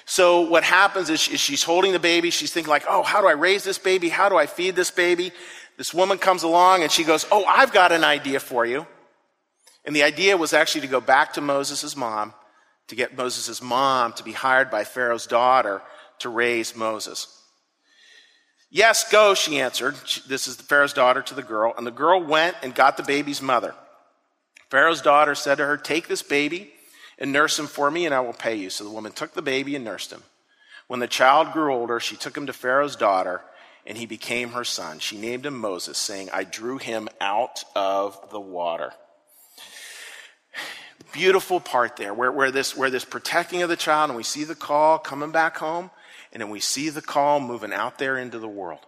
So 0.04 0.42
what 0.42 0.64
happens 0.64 1.10
is, 1.10 1.20
she's 1.20 1.62
holding 1.62 1.92
the 1.92 1.98
baby. 1.98 2.30
She's 2.30 2.52
thinking 2.52 2.70
like, 2.70 2.84
oh, 2.88 3.02
how 3.02 3.20
do 3.20 3.28
I 3.28 3.32
raise 3.32 3.64
this 3.64 3.78
baby? 3.78 4.08
How 4.08 4.28
do 4.28 4.36
I 4.36 4.46
feed 4.46 4.74
this 4.74 4.90
baby? 4.90 5.32
This 5.78 5.94
woman 5.94 6.18
comes 6.18 6.42
along 6.42 6.82
and 6.82 6.90
she 6.90 7.04
goes, 7.04 7.26
oh, 7.30 7.44
I've 7.44 7.72
got 7.72 7.92
an 7.92 8.04
idea 8.04 8.40
for 8.40 8.66
you. 8.66 8.86
And 9.84 9.96
the 9.96 10.02
idea 10.02 10.36
was 10.36 10.52
actually 10.52 10.82
to 10.82 10.86
go 10.86 11.00
back 11.00 11.32
to 11.34 11.40
Moses' 11.40 11.96
mom, 11.96 12.34
to 12.88 12.94
get 12.94 13.16
Moses' 13.16 13.62
mom 13.62 14.12
to 14.14 14.22
be 14.22 14.32
hired 14.32 14.70
by 14.70 14.84
Pharaoh's 14.84 15.26
daughter 15.26 15.82
to 16.20 16.28
raise 16.28 16.76
Moses. 16.76 17.26
Yes, 18.70 19.10
go, 19.10 19.34
she 19.34 19.60
answered. 19.60 19.96
This 20.28 20.46
is 20.46 20.56
the 20.56 20.62
Pharaoh's 20.62 20.92
daughter 20.92 21.20
to 21.22 21.34
the 21.34 21.42
girl. 21.42 21.74
And 21.76 21.86
the 21.86 21.90
girl 21.90 22.22
went 22.22 22.56
and 22.62 22.74
got 22.74 22.96
the 22.96 23.02
baby's 23.02 23.42
mother. 23.42 23.74
Pharaoh's 24.70 25.02
daughter 25.02 25.34
said 25.34 25.56
to 25.56 25.66
her, 25.66 25.76
Take 25.76 26.08
this 26.08 26.22
baby 26.22 26.72
and 27.18 27.32
nurse 27.32 27.58
him 27.58 27.66
for 27.66 27.90
me, 27.90 28.06
and 28.06 28.14
I 28.14 28.20
will 28.20 28.32
pay 28.32 28.54
you. 28.54 28.70
So 28.70 28.84
the 28.84 28.90
woman 28.90 29.12
took 29.12 29.34
the 29.34 29.42
baby 29.42 29.76
and 29.76 29.84
nursed 29.84 30.12
him. 30.12 30.22
When 30.86 31.00
the 31.00 31.06
child 31.06 31.52
grew 31.52 31.72
older, 31.72 32.00
she 32.00 32.16
took 32.16 32.36
him 32.36 32.46
to 32.46 32.52
Pharaoh's 32.52 32.96
daughter, 32.96 33.42
and 33.86 33.96
he 33.96 34.06
became 34.06 34.50
her 34.50 34.64
son. 34.64 34.98
She 34.98 35.16
named 35.16 35.46
him 35.46 35.56
Moses, 35.56 35.98
saying, 35.98 36.30
I 36.32 36.44
drew 36.44 36.78
him 36.78 37.08
out 37.20 37.64
of 37.74 38.30
the 38.30 38.40
water. 38.40 38.92
beautiful 41.12 41.60
part 41.60 41.96
there 41.96 42.14
where, 42.14 42.32
where, 42.32 42.50
this, 42.50 42.76
where 42.76 42.90
this 42.90 43.04
protecting 43.04 43.62
of 43.62 43.68
the 43.68 43.76
child, 43.76 44.10
and 44.10 44.16
we 44.16 44.22
see 44.22 44.44
the 44.44 44.54
call 44.54 44.98
coming 44.98 45.30
back 45.30 45.56
home, 45.58 45.90
and 46.32 46.40
then 46.40 46.50
we 46.50 46.60
see 46.60 46.88
the 46.88 47.02
call 47.02 47.40
moving 47.40 47.72
out 47.72 47.98
there 47.98 48.16
into 48.16 48.38
the 48.38 48.48
world. 48.48 48.80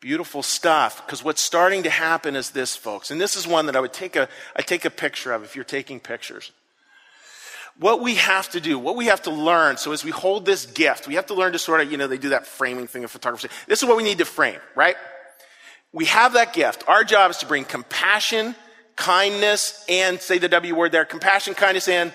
Beautiful 0.00 0.42
stuff. 0.42 1.04
Because 1.04 1.24
what's 1.24 1.40
starting 1.40 1.82
to 1.84 1.90
happen 1.90 2.36
is 2.36 2.50
this, 2.50 2.76
folks, 2.76 3.10
and 3.10 3.20
this 3.20 3.36
is 3.36 3.46
one 3.46 3.66
that 3.66 3.76
I 3.76 3.80
would 3.80 3.92
take 3.92 4.16
a, 4.16 4.28
I 4.54 4.62
take 4.62 4.84
a 4.84 4.90
picture 4.90 5.32
of 5.32 5.42
if 5.42 5.56
you're 5.56 5.64
taking 5.64 6.00
pictures. 6.00 6.52
What 7.78 8.00
we 8.00 8.14
have 8.14 8.48
to 8.50 8.60
do, 8.60 8.78
what 8.78 8.96
we 8.96 9.06
have 9.06 9.22
to 9.22 9.30
learn, 9.30 9.76
so 9.76 9.92
as 9.92 10.02
we 10.02 10.10
hold 10.10 10.46
this 10.46 10.64
gift, 10.64 11.06
we 11.06 11.14
have 11.14 11.26
to 11.26 11.34
learn 11.34 11.52
to 11.52 11.58
sort 11.58 11.80
of, 11.80 11.90
you 11.92 11.98
know, 11.98 12.06
they 12.06 12.16
do 12.16 12.30
that 12.30 12.46
framing 12.46 12.86
thing 12.86 13.04
of 13.04 13.10
photography. 13.10 13.48
This 13.66 13.82
is 13.82 13.88
what 13.88 13.98
we 13.98 14.02
need 14.02 14.18
to 14.18 14.24
frame, 14.24 14.60
right? 14.74 14.96
We 15.92 16.06
have 16.06 16.34
that 16.34 16.54
gift. 16.54 16.84
Our 16.88 17.04
job 17.04 17.30
is 17.30 17.38
to 17.38 17.46
bring 17.46 17.64
compassion, 17.64 18.54
kindness, 18.96 19.84
and 19.88 20.20
say 20.20 20.38
the 20.38 20.48
W 20.48 20.74
word 20.74 20.92
there, 20.92 21.04
compassion, 21.04 21.52
kindness, 21.52 21.88
and 21.88 22.12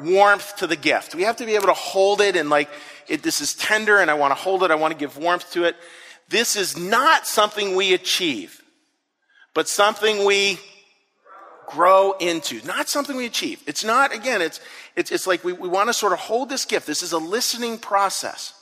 warmth 0.00 0.56
to 0.56 0.66
the 0.66 0.76
gift. 0.76 1.14
We 1.14 1.22
have 1.22 1.36
to 1.36 1.46
be 1.46 1.54
able 1.54 1.66
to 1.66 1.74
hold 1.74 2.20
it 2.20 2.36
and 2.36 2.50
like, 2.50 2.68
it, 3.08 3.22
this 3.22 3.40
is 3.40 3.54
tender 3.54 3.98
and 3.98 4.10
I 4.10 4.14
want 4.14 4.30
to 4.32 4.36
hold 4.36 4.62
it. 4.64 4.70
I 4.70 4.74
want 4.74 4.92
to 4.92 4.98
give 4.98 5.16
warmth 5.16 5.52
to 5.52 5.64
it. 5.64 5.76
This 6.32 6.56
is 6.56 6.78
not 6.78 7.26
something 7.26 7.76
we 7.76 7.92
achieve, 7.92 8.62
but 9.52 9.68
something 9.68 10.24
we 10.24 10.58
grow 11.66 12.12
into. 12.12 12.64
Not 12.66 12.88
something 12.88 13.14
we 13.14 13.26
achieve. 13.26 13.62
It's 13.66 13.84
not, 13.84 14.14
again, 14.14 14.40
it's, 14.40 14.58
it's, 14.96 15.12
it's 15.12 15.26
like 15.26 15.44
we, 15.44 15.52
we 15.52 15.68
want 15.68 15.90
to 15.90 15.92
sort 15.92 16.14
of 16.14 16.20
hold 16.20 16.48
this 16.48 16.64
gift. 16.64 16.86
This 16.86 17.02
is 17.02 17.12
a 17.12 17.18
listening 17.18 17.76
process. 17.76 18.54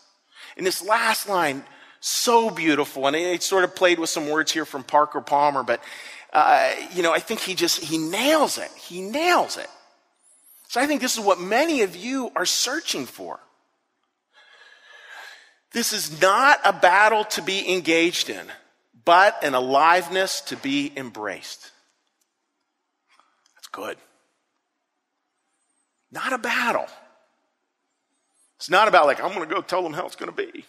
And 0.56 0.66
this 0.66 0.84
last 0.84 1.28
line, 1.28 1.62
so 2.00 2.50
beautiful. 2.50 3.06
And 3.06 3.14
it 3.14 3.44
sort 3.44 3.62
of 3.62 3.76
played 3.76 4.00
with 4.00 4.10
some 4.10 4.28
words 4.28 4.50
here 4.50 4.64
from 4.64 4.82
Parker 4.82 5.20
Palmer, 5.20 5.62
but, 5.62 5.80
uh, 6.32 6.72
you 6.92 7.04
know, 7.04 7.12
I 7.12 7.20
think 7.20 7.38
he 7.38 7.54
just, 7.54 7.84
he 7.84 7.98
nails 7.98 8.58
it. 8.58 8.70
He 8.76 9.00
nails 9.00 9.56
it. 9.56 9.68
So 10.66 10.80
I 10.80 10.88
think 10.88 11.00
this 11.00 11.16
is 11.16 11.24
what 11.24 11.40
many 11.40 11.82
of 11.82 11.94
you 11.94 12.32
are 12.34 12.46
searching 12.46 13.06
for. 13.06 13.38
This 15.72 15.92
is 15.92 16.20
not 16.20 16.60
a 16.64 16.72
battle 16.72 17.24
to 17.24 17.42
be 17.42 17.72
engaged 17.72 18.28
in, 18.28 18.46
but 19.04 19.42
an 19.42 19.54
aliveness 19.54 20.40
to 20.42 20.56
be 20.56 20.92
embraced. 20.96 21.70
That's 23.54 23.68
good. 23.68 23.96
Not 26.10 26.32
a 26.32 26.38
battle. 26.38 26.86
It's 28.56 28.70
not 28.70 28.88
about 28.88 29.06
like, 29.06 29.22
I'm 29.22 29.32
going 29.32 29.48
to 29.48 29.54
go 29.54 29.62
tell 29.62 29.82
them 29.82 29.92
how 29.92 30.06
it's 30.06 30.16
going 30.16 30.30
to 30.30 30.36
be. 30.36 30.64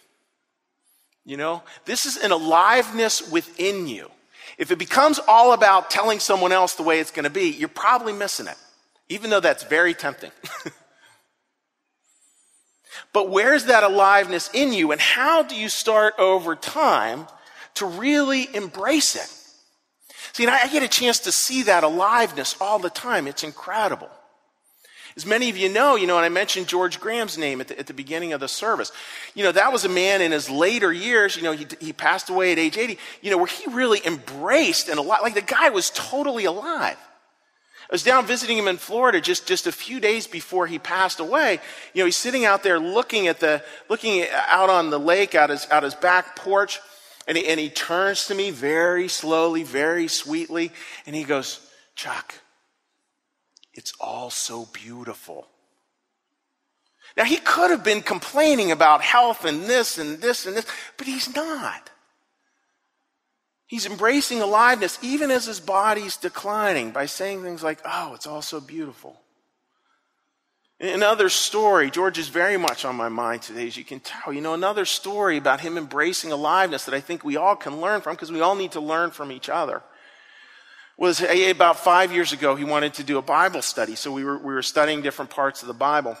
You 1.24 1.36
know, 1.36 1.62
this 1.84 2.06
is 2.06 2.16
an 2.16 2.30
aliveness 2.30 3.30
within 3.30 3.88
you. 3.88 4.10
If 4.58 4.70
it 4.70 4.78
becomes 4.78 5.20
all 5.26 5.52
about 5.52 5.90
telling 5.90 6.20
someone 6.20 6.52
else 6.52 6.74
the 6.74 6.82
way 6.82 7.00
it's 7.00 7.10
going 7.10 7.24
to 7.24 7.30
be, 7.30 7.48
you're 7.50 7.68
probably 7.68 8.12
missing 8.12 8.46
it 8.46 8.56
even 9.12 9.28
though 9.28 9.40
that's 9.40 9.64
very 9.64 9.92
tempting. 9.92 10.30
but 13.12 13.30
where's 13.30 13.66
that 13.66 13.82
aliveness 13.82 14.50
in 14.52 14.72
you, 14.72 14.92
and 14.92 15.00
how 15.00 15.42
do 15.42 15.54
you 15.54 15.68
start 15.68 16.14
over 16.18 16.54
time 16.54 17.26
to 17.74 17.86
really 17.86 18.48
embrace 18.54 19.16
it? 19.16 19.38
See, 20.32 20.46
I 20.46 20.66
get 20.68 20.82
a 20.82 20.88
chance 20.88 21.20
to 21.20 21.32
see 21.32 21.64
that 21.64 21.84
aliveness 21.84 22.56
all 22.60 22.78
the 22.78 22.90
time. 22.90 23.26
It's 23.26 23.44
incredible. 23.44 24.08
As 25.14 25.26
many 25.26 25.50
of 25.50 25.58
you 25.58 25.68
know, 25.68 25.94
you 25.94 26.06
know, 26.06 26.16
and 26.16 26.24
I 26.24 26.30
mentioned 26.30 26.68
George 26.68 26.98
Graham's 26.98 27.36
name 27.36 27.60
at 27.60 27.68
the, 27.68 27.78
at 27.78 27.86
the 27.86 27.92
beginning 27.92 28.32
of 28.32 28.40
the 28.40 28.48
service. 28.48 28.92
You 29.34 29.44
know, 29.44 29.52
that 29.52 29.70
was 29.70 29.84
a 29.84 29.88
man 29.88 30.22
in 30.22 30.32
his 30.32 30.48
later 30.48 30.90
years, 30.90 31.36
you 31.36 31.42
know, 31.42 31.52
he, 31.52 31.66
he 31.80 31.92
passed 31.92 32.30
away 32.30 32.52
at 32.52 32.58
age 32.58 32.78
80, 32.78 32.98
you 33.20 33.30
know, 33.30 33.36
where 33.36 33.46
he 33.46 33.70
really 33.70 34.00
embraced 34.06 34.88
and 34.88 34.98
a 34.98 35.02
lot, 35.02 35.22
like 35.22 35.34
the 35.34 35.42
guy 35.42 35.68
was 35.68 35.90
totally 35.90 36.46
alive. 36.46 36.96
I 37.90 37.94
was 37.94 38.02
down 38.02 38.26
visiting 38.26 38.56
him 38.56 38.68
in 38.68 38.76
Florida 38.76 39.20
just, 39.20 39.46
just 39.46 39.66
a 39.66 39.72
few 39.72 40.00
days 40.00 40.26
before 40.26 40.66
he 40.66 40.78
passed 40.78 41.20
away. 41.20 41.60
You 41.92 42.02
know, 42.02 42.06
he's 42.06 42.16
sitting 42.16 42.44
out 42.44 42.62
there 42.62 42.78
looking 42.78 43.26
at 43.26 43.40
the, 43.40 43.62
looking 43.88 44.24
out 44.48 44.70
on 44.70 44.90
the 44.90 44.98
lake 44.98 45.34
out 45.34 45.50
his, 45.50 45.66
out 45.70 45.82
his 45.82 45.94
back 45.94 46.36
porch. 46.36 46.80
And 47.28 47.36
he, 47.36 47.46
and 47.46 47.60
he 47.60 47.68
turns 47.68 48.26
to 48.26 48.34
me 48.34 48.50
very 48.50 49.08
slowly, 49.08 49.62
very 49.62 50.08
sweetly. 50.08 50.72
And 51.06 51.14
he 51.14 51.24
goes, 51.24 51.60
Chuck, 51.94 52.34
it's 53.74 53.92
all 54.00 54.30
so 54.30 54.66
beautiful. 54.72 55.46
Now, 57.16 57.24
he 57.24 57.36
could 57.36 57.70
have 57.70 57.84
been 57.84 58.00
complaining 58.00 58.72
about 58.72 59.02
health 59.02 59.44
and 59.44 59.64
this 59.64 59.98
and 59.98 60.18
this 60.20 60.46
and 60.46 60.56
this, 60.56 60.66
but 60.96 61.06
he's 61.06 61.34
not. 61.34 61.90
He's 63.72 63.86
embracing 63.86 64.42
aliveness 64.42 64.98
even 65.00 65.30
as 65.30 65.46
his 65.46 65.58
body's 65.58 66.18
declining 66.18 66.90
by 66.90 67.06
saying 67.06 67.42
things 67.42 67.62
like, 67.62 67.78
Oh, 67.86 68.12
it's 68.12 68.26
all 68.26 68.42
so 68.42 68.60
beautiful. 68.60 69.18
Another 70.78 71.30
story, 71.30 71.90
George 71.90 72.18
is 72.18 72.28
very 72.28 72.58
much 72.58 72.84
on 72.84 72.96
my 72.96 73.08
mind 73.08 73.40
today, 73.40 73.66
as 73.66 73.78
you 73.78 73.82
can 73.82 74.00
tell. 74.00 74.30
You 74.30 74.42
know, 74.42 74.52
another 74.52 74.84
story 74.84 75.38
about 75.38 75.62
him 75.62 75.78
embracing 75.78 76.32
aliveness 76.32 76.84
that 76.84 76.94
I 76.94 77.00
think 77.00 77.24
we 77.24 77.38
all 77.38 77.56
can 77.56 77.80
learn 77.80 78.02
from 78.02 78.12
because 78.14 78.30
we 78.30 78.42
all 78.42 78.56
need 78.56 78.72
to 78.72 78.80
learn 78.80 79.10
from 79.10 79.32
each 79.32 79.48
other. 79.48 79.82
Was 80.98 81.22
about 81.22 81.78
five 81.78 82.12
years 82.12 82.34
ago, 82.34 82.54
he 82.54 82.64
wanted 82.64 82.92
to 82.94 83.04
do 83.04 83.16
a 83.16 83.22
Bible 83.22 83.62
study. 83.62 83.94
So 83.94 84.12
we 84.12 84.22
were, 84.22 84.36
we 84.36 84.52
were 84.52 84.60
studying 84.60 85.00
different 85.00 85.30
parts 85.30 85.62
of 85.62 85.68
the 85.68 85.72
Bible. 85.72 86.18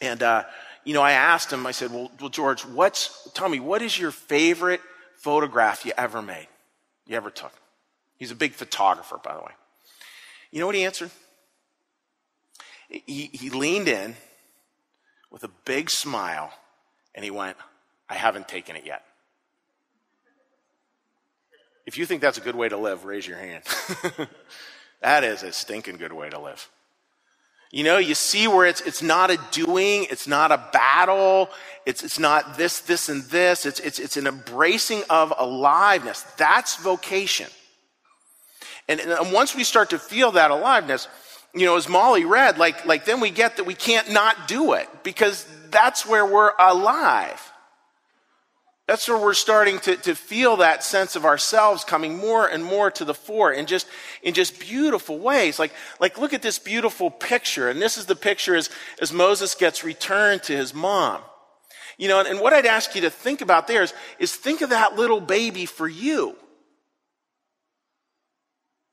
And, 0.00 0.22
uh, 0.22 0.44
you 0.84 0.94
know, 0.94 1.02
I 1.02 1.10
asked 1.10 1.52
him, 1.52 1.66
I 1.66 1.72
said, 1.72 1.90
well, 1.90 2.12
well, 2.20 2.30
George, 2.30 2.64
what's, 2.64 3.28
tell 3.34 3.48
me, 3.48 3.58
what 3.58 3.82
is 3.82 3.98
your 3.98 4.12
favorite 4.12 4.80
photograph 5.16 5.84
you 5.84 5.90
ever 5.98 6.22
made? 6.22 6.46
You 7.08 7.16
ever 7.16 7.30
took. 7.30 7.52
He's 8.18 8.30
a 8.30 8.36
big 8.36 8.52
photographer, 8.52 9.18
by 9.22 9.34
the 9.34 9.40
way. 9.40 9.52
You 10.52 10.60
know 10.60 10.66
what 10.66 10.74
he 10.74 10.84
answered? 10.84 11.10
He, 12.88 13.30
he 13.32 13.50
leaned 13.50 13.88
in 13.88 14.14
with 15.30 15.44
a 15.44 15.50
big 15.64 15.90
smile 15.90 16.52
and 17.14 17.24
he 17.24 17.30
went, 17.30 17.56
I 18.08 18.14
haven't 18.14 18.48
taken 18.48 18.76
it 18.76 18.86
yet. 18.86 19.04
If 21.86 21.98
you 21.98 22.06
think 22.06 22.20
that's 22.20 22.38
a 22.38 22.42
good 22.42 22.54
way 22.54 22.68
to 22.68 22.76
live, 22.76 23.04
raise 23.04 23.26
your 23.26 23.38
hand. 23.38 23.64
that 25.00 25.24
is 25.24 25.42
a 25.42 25.52
stinking 25.52 25.96
good 25.96 26.12
way 26.12 26.28
to 26.28 26.38
live. 26.38 26.68
You 27.70 27.84
know, 27.84 27.98
you 27.98 28.14
see 28.14 28.48
where 28.48 28.66
it's, 28.66 28.80
it's 28.80 29.02
not 29.02 29.30
a 29.30 29.38
doing, 29.50 30.06
it's 30.10 30.26
not 30.26 30.52
a 30.52 30.62
battle, 30.72 31.50
it's, 31.84 32.02
it's 32.02 32.18
not 32.18 32.56
this, 32.56 32.80
this, 32.80 33.08
and 33.08 33.22
this. 33.24 33.66
It's, 33.66 33.80
it's, 33.80 33.98
it's 33.98 34.16
an 34.16 34.26
embracing 34.26 35.02
of 35.10 35.32
aliveness. 35.38 36.22
That's 36.36 36.76
vocation. 36.76 37.48
And, 38.88 39.00
and 39.00 39.32
once 39.32 39.54
we 39.54 39.64
start 39.64 39.90
to 39.90 39.98
feel 39.98 40.32
that 40.32 40.50
aliveness, 40.50 41.08
you 41.54 41.66
know, 41.66 41.76
as 41.76 41.88
Molly 41.88 42.24
read, 42.24 42.58
like, 42.58 42.86
like 42.86 43.04
then 43.04 43.20
we 43.20 43.30
get 43.30 43.56
that 43.56 43.64
we 43.64 43.74
can't 43.74 44.10
not 44.12 44.48
do 44.48 44.72
it 44.72 44.88
because 45.02 45.46
that's 45.70 46.06
where 46.06 46.24
we're 46.24 46.52
alive. 46.58 47.52
That's 48.88 49.06
where 49.06 49.18
we're 49.18 49.34
starting 49.34 49.80
to, 49.80 49.96
to 49.96 50.14
feel 50.14 50.56
that 50.56 50.82
sense 50.82 51.14
of 51.14 51.26
ourselves 51.26 51.84
coming 51.84 52.16
more 52.16 52.46
and 52.46 52.64
more 52.64 52.90
to 52.92 53.04
the 53.04 53.12
fore 53.12 53.52
in 53.52 53.66
just, 53.66 53.86
in 54.22 54.32
just 54.32 54.58
beautiful 54.58 55.18
ways. 55.18 55.58
Like, 55.58 55.74
like 56.00 56.16
look 56.16 56.32
at 56.32 56.40
this 56.40 56.58
beautiful 56.58 57.10
picture. 57.10 57.68
And 57.68 57.82
this 57.82 57.98
is 57.98 58.06
the 58.06 58.16
picture 58.16 58.56
as, 58.56 58.70
as 58.98 59.12
Moses 59.12 59.54
gets 59.54 59.84
returned 59.84 60.42
to 60.44 60.56
his 60.56 60.72
mom. 60.72 61.20
You 61.98 62.08
know, 62.08 62.20
and, 62.20 62.28
and 62.28 62.40
what 62.40 62.54
I'd 62.54 62.64
ask 62.64 62.94
you 62.94 63.02
to 63.02 63.10
think 63.10 63.42
about 63.42 63.66
there 63.66 63.82
is, 63.82 63.92
is 64.18 64.34
think 64.34 64.62
of 64.62 64.70
that 64.70 64.96
little 64.96 65.20
baby 65.20 65.66
for 65.66 65.86
you. 65.86 66.34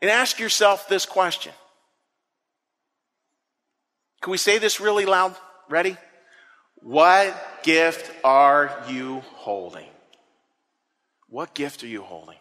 And 0.01 0.11
ask 0.11 0.39
yourself 0.39 0.89
this 0.89 1.05
question. 1.05 1.53
Can 4.21 4.31
we 4.31 4.37
say 4.37 4.57
this 4.57 4.81
really 4.81 5.05
loud? 5.05 5.35
Ready? 5.69 5.95
What 6.85 7.63
gift 7.63 8.11
are 8.23 8.83
you 8.87 9.21
holding? 9.33 9.87
What 11.29 11.55
gift 11.55 11.83
are 11.83 11.87
you 11.87 12.03
holding? 12.03 12.37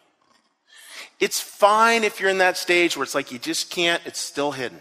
It's 1.19 1.39
fine 1.39 2.03
if 2.03 2.19
you're 2.19 2.29
in 2.29 2.37
that 2.37 2.55
stage 2.55 2.95
where 2.95 3.03
it's 3.03 3.15
like 3.15 3.31
you 3.31 3.39
just 3.39 3.71
can't, 3.71 4.03
it's 4.05 4.19
still 4.19 4.51
hidden. 4.51 4.79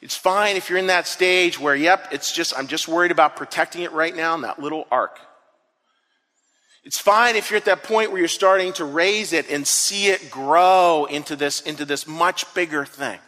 It's 0.00 0.16
fine 0.16 0.56
if 0.56 0.68
you're 0.68 0.80
in 0.80 0.88
that 0.88 1.06
stage 1.06 1.60
where, 1.60 1.76
yep, 1.76 2.08
it's 2.10 2.32
just, 2.32 2.52
I'm 2.58 2.66
just 2.66 2.88
worried 2.88 3.12
about 3.12 3.36
protecting 3.36 3.82
it 3.82 3.92
right 3.92 4.14
now 4.14 4.34
in 4.34 4.40
that 4.40 4.60
little 4.60 4.88
ark. 4.90 5.20
It's 6.82 7.00
fine 7.00 7.36
if 7.36 7.48
you're 7.48 7.58
at 7.58 7.66
that 7.66 7.84
point 7.84 8.10
where 8.10 8.18
you're 8.18 8.26
starting 8.26 8.72
to 8.72 8.84
raise 8.84 9.32
it 9.32 9.48
and 9.52 9.64
see 9.64 10.08
it 10.08 10.32
grow 10.32 11.04
into 11.04 11.36
this, 11.36 11.60
into 11.60 11.84
this 11.84 12.08
much 12.08 12.52
bigger 12.54 12.84
thing. 12.84 13.20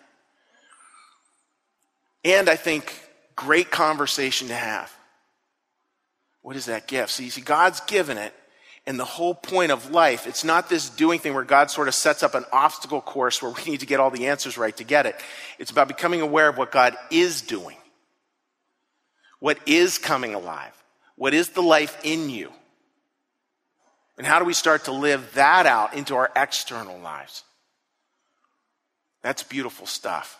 And 2.24 2.48
I 2.48 2.56
think 2.56 3.00
great 3.36 3.70
conversation 3.70 4.48
to 4.48 4.54
have. 4.54 4.92
What 6.44 6.56
is 6.56 6.66
that 6.66 6.86
gift? 6.86 7.10
So 7.10 7.22
you 7.22 7.30
see, 7.30 7.40
God's 7.40 7.80
given 7.80 8.18
it. 8.18 8.34
And 8.86 9.00
the 9.00 9.04
whole 9.06 9.34
point 9.34 9.72
of 9.72 9.90
life, 9.90 10.26
it's 10.26 10.44
not 10.44 10.68
this 10.68 10.90
doing 10.90 11.18
thing 11.18 11.32
where 11.32 11.42
God 11.42 11.70
sort 11.70 11.88
of 11.88 11.94
sets 11.94 12.22
up 12.22 12.34
an 12.34 12.44
obstacle 12.52 13.00
course 13.00 13.40
where 13.40 13.50
we 13.50 13.64
need 13.64 13.80
to 13.80 13.86
get 13.86 13.98
all 13.98 14.10
the 14.10 14.26
answers 14.26 14.58
right 14.58 14.76
to 14.76 14.84
get 14.84 15.06
it. 15.06 15.16
It's 15.58 15.70
about 15.70 15.88
becoming 15.88 16.20
aware 16.20 16.50
of 16.50 16.58
what 16.58 16.70
God 16.70 16.94
is 17.10 17.40
doing. 17.40 17.78
What 19.40 19.56
is 19.64 19.96
coming 19.96 20.34
alive? 20.34 20.74
What 21.16 21.32
is 21.32 21.48
the 21.48 21.62
life 21.62 21.98
in 22.04 22.28
you? 22.28 22.52
And 24.18 24.26
how 24.26 24.38
do 24.38 24.44
we 24.44 24.52
start 24.52 24.84
to 24.84 24.92
live 24.92 25.26
that 25.36 25.64
out 25.64 25.94
into 25.94 26.14
our 26.14 26.30
external 26.36 26.98
lives? 26.98 27.42
That's 29.22 29.42
beautiful 29.42 29.86
stuff. 29.86 30.38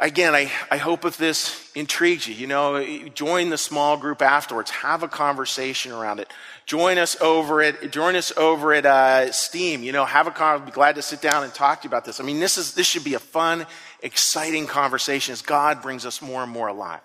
Again, 0.00 0.34
I, 0.34 0.50
I 0.70 0.78
hope 0.78 1.04
if 1.04 1.16
this 1.16 1.70
intrigues 1.74 2.26
you, 2.26 2.34
you 2.34 2.46
know, 2.46 3.08
join 3.10 3.50
the 3.50 3.58
small 3.58 3.96
group 3.96 4.22
afterwards. 4.22 4.70
Have 4.70 5.02
a 5.02 5.08
conversation 5.08 5.92
around 5.92 6.20
it. 6.20 6.32
Join 6.66 6.98
us 6.98 7.20
over 7.20 7.62
at, 7.62 7.92
join 7.92 8.16
us 8.16 8.32
over 8.36 8.72
at 8.72 8.86
uh, 8.86 9.30
Steam. 9.32 9.82
You 9.82 9.92
know, 9.92 10.04
have 10.04 10.26
a 10.26 10.30
con. 10.30 10.64
Be 10.64 10.70
glad 10.70 10.94
to 10.96 11.02
sit 11.02 11.20
down 11.20 11.44
and 11.44 11.52
talk 11.52 11.82
to 11.82 11.84
you 11.84 11.90
about 11.90 12.04
this. 12.04 12.20
I 12.20 12.24
mean, 12.24 12.40
this 12.40 12.58
is 12.58 12.74
this 12.74 12.86
should 12.86 13.04
be 13.04 13.14
a 13.14 13.20
fun, 13.20 13.66
exciting 14.02 14.66
conversation 14.66 15.32
as 15.32 15.42
God 15.42 15.82
brings 15.82 16.06
us 16.06 16.22
more 16.22 16.42
and 16.42 16.50
more 16.50 16.68
alive. 16.68 17.00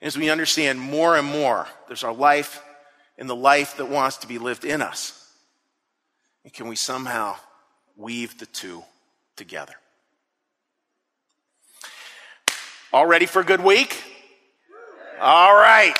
As 0.00 0.16
we 0.16 0.30
understand 0.30 0.78
more 0.78 1.16
and 1.16 1.26
more, 1.26 1.66
there's 1.88 2.04
our 2.04 2.14
life 2.14 2.62
and 3.16 3.28
the 3.28 3.36
life 3.36 3.76
that 3.78 3.86
wants 3.86 4.18
to 4.18 4.28
be 4.28 4.38
lived 4.38 4.64
in 4.64 4.82
us. 4.82 5.20
And 6.44 6.52
can 6.52 6.68
we 6.68 6.76
somehow 6.76 7.36
weave 7.96 8.38
the 8.38 8.46
two 8.46 8.84
together? 9.36 9.74
All 12.94 13.06
ready 13.06 13.26
for 13.26 13.40
a 13.40 13.44
good 13.44 13.60
week? 13.60 14.04
All 15.20 15.52
right. 15.52 15.96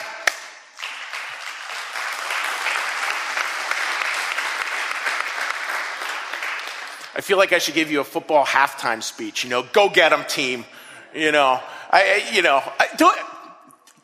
I 7.16 7.20
feel 7.20 7.36
like 7.36 7.52
I 7.52 7.58
should 7.58 7.74
give 7.74 7.90
you 7.90 7.98
a 7.98 8.04
football 8.04 8.46
halftime 8.46 9.02
speech. 9.02 9.42
You 9.42 9.50
know, 9.50 9.64
go 9.72 9.88
get 9.88 10.10
them, 10.10 10.24
team. 10.28 10.64
You 11.12 11.32
know, 11.32 11.60
I, 11.90 12.30
you 12.32 12.42
know, 12.42 12.62
I, 12.78 12.86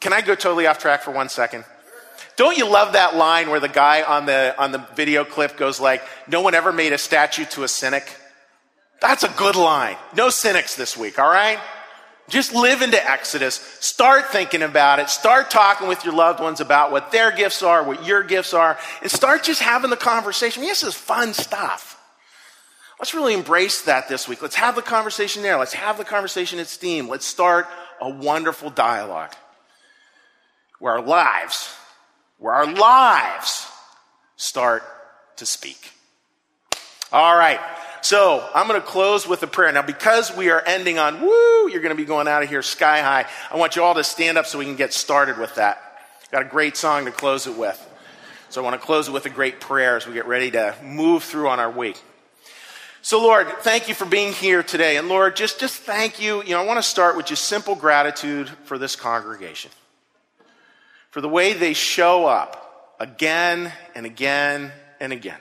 can 0.00 0.12
I 0.12 0.20
go 0.20 0.34
totally 0.34 0.66
off 0.66 0.80
track 0.80 1.02
for 1.02 1.12
one 1.12 1.28
second? 1.28 1.64
Don't 2.34 2.58
you 2.58 2.68
love 2.68 2.94
that 2.94 3.14
line 3.14 3.50
where 3.50 3.60
the 3.60 3.68
guy 3.68 4.02
on 4.02 4.26
the 4.26 4.52
on 4.60 4.72
the 4.72 4.78
video 4.96 5.24
clip 5.24 5.56
goes 5.56 5.78
like, 5.78 6.02
"No 6.26 6.40
one 6.40 6.56
ever 6.56 6.72
made 6.72 6.92
a 6.92 6.98
statue 6.98 7.44
to 7.50 7.62
a 7.62 7.68
cynic." 7.68 8.16
That's 9.00 9.22
a 9.22 9.28
good 9.28 9.54
line. 9.54 9.96
No 10.16 10.28
cynics 10.28 10.74
this 10.74 10.96
week, 10.96 11.20
all 11.20 11.30
right? 11.30 11.60
Just 12.30 12.54
live 12.54 12.80
into 12.80 13.10
Exodus. 13.10 13.56
Start 13.80 14.28
thinking 14.30 14.62
about 14.62 15.00
it. 15.00 15.10
Start 15.10 15.50
talking 15.50 15.88
with 15.88 16.04
your 16.04 16.14
loved 16.14 16.40
ones 16.40 16.60
about 16.60 16.92
what 16.92 17.10
their 17.10 17.32
gifts 17.32 17.62
are, 17.62 17.82
what 17.82 18.06
your 18.06 18.22
gifts 18.22 18.54
are, 18.54 18.78
and 19.02 19.10
start 19.10 19.42
just 19.42 19.60
having 19.60 19.90
the 19.90 19.96
conversation. 19.96 20.60
I 20.60 20.62
mean, 20.62 20.70
this 20.70 20.84
is 20.84 20.94
fun 20.94 21.34
stuff. 21.34 22.00
Let's 23.00 23.14
really 23.14 23.34
embrace 23.34 23.82
that 23.82 24.08
this 24.08 24.28
week. 24.28 24.42
Let's 24.42 24.54
have 24.54 24.76
the 24.76 24.82
conversation 24.82 25.42
there. 25.42 25.58
Let's 25.58 25.72
have 25.72 25.98
the 25.98 26.04
conversation 26.04 26.58
at 26.60 26.68
Steam. 26.68 27.08
Let's 27.08 27.26
start 27.26 27.66
a 28.00 28.08
wonderful 28.08 28.70
dialogue 28.70 29.34
where 30.78 30.94
our 30.94 31.02
lives, 31.02 31.74
where 32.38 32.54
our 32.54 32.66
lives 32.72 33.66
start 34.36 34.84
to 35.36 35.46
speak. 35.46 35.92
All 37.12 37.36
right. 37.36 37.58
So 38.02 38.48
I'm 38.54 38.66
going 38.66 38.80
to 38.80 38.86
close 38.86 39.26
with 39.26 39.42
a 39.42 39.46
prayer. 39.46 39.70
Now, 39.72 39.82
because 39.82 40.34
we 40.34 40.50
are 40.50 40.62
ending 40.64 40.98
on 40.98 41.20
woo, 41.20 41.68
you're 41.70 41.82
going 41.82 41.94
to 41.94 42.00
be 42.00 42.06
going 42.06 42.28
out 42.28 42.42
of 42.42 42.48
here 42.48 42.62
sky 42.62 43.00
high. 43.00 43.26
I 43.50 43.56
want 43.56 43.76
you 43.76 43.82
all 43.82 43.94
to 43.94 44.04
stand 44.04 44.38
up 44.38 44.46
so 44.46 44.58
we 44.58 44.64
can 44.64 44.76
get 44.76 44.92
started 44.92 45.38
with 45.38 45.56
that. 45.56 45.82
Got 46.30 46.42
a 46.42 46.46
great 46.46 46.76
song 46.76 47.04
to 47.06 47.10
close 47.10 47.46
it 47.46 47.56
with. 47.56 47.86
So 48.48 48.60
I 48.60 48.64
want 48.64 48.80
to 48.80 48.84
close 48.84 49.08
it 49.08 49.12
with 49.12 49.26
a 49.26 49.30
great 49.30 49.60
prayer 49.60 49.96
as 49.96 50.06
we 50.06 50.14
get 50.14 50.26
ready 50.26 50.50
to 50.52 50.74
move 50.82 51.22
through 51.24 51.48
on 51.48 51.60
our 51.60 51.70
week. 51.70 52.00
So, 53.02 53.20
Lord, 53.20 53.48
thank 53.60 53.88
you 53.88 53.94
for 53.94 54.04
being 54.04 54.32
here 54.32 54.62
today. 54.62 54.96
And 54.96 55.08
Lord, 55.08 55.34
just, 55.34 55.58
just 55.58 55.76
thank 55.76 56.20
you. 56.20 56.42
You 56.42 56.50
know, 56.50 56.60
I 56.60 56.66
want 56.66 56.78
to 56.78 56.82
start 56.82 57.16
with 57.16 57.26
just 57.26 57.44
simple 57.46 57.74
gratitude 57.74 58.48
for 58.64 58.76
this 58.76 58.94
congregation, 58.94 59.70
for 61.10 61.20
the 61.20 61.28
way 61.28 61.52
they 61.52 61.72
show 61.72 62.26
up 62.26 62.96
again 63.00 63.72
and 63.94 64.04
again 64.04 64.70
and 65.00 65.12
again. 65.12 65.38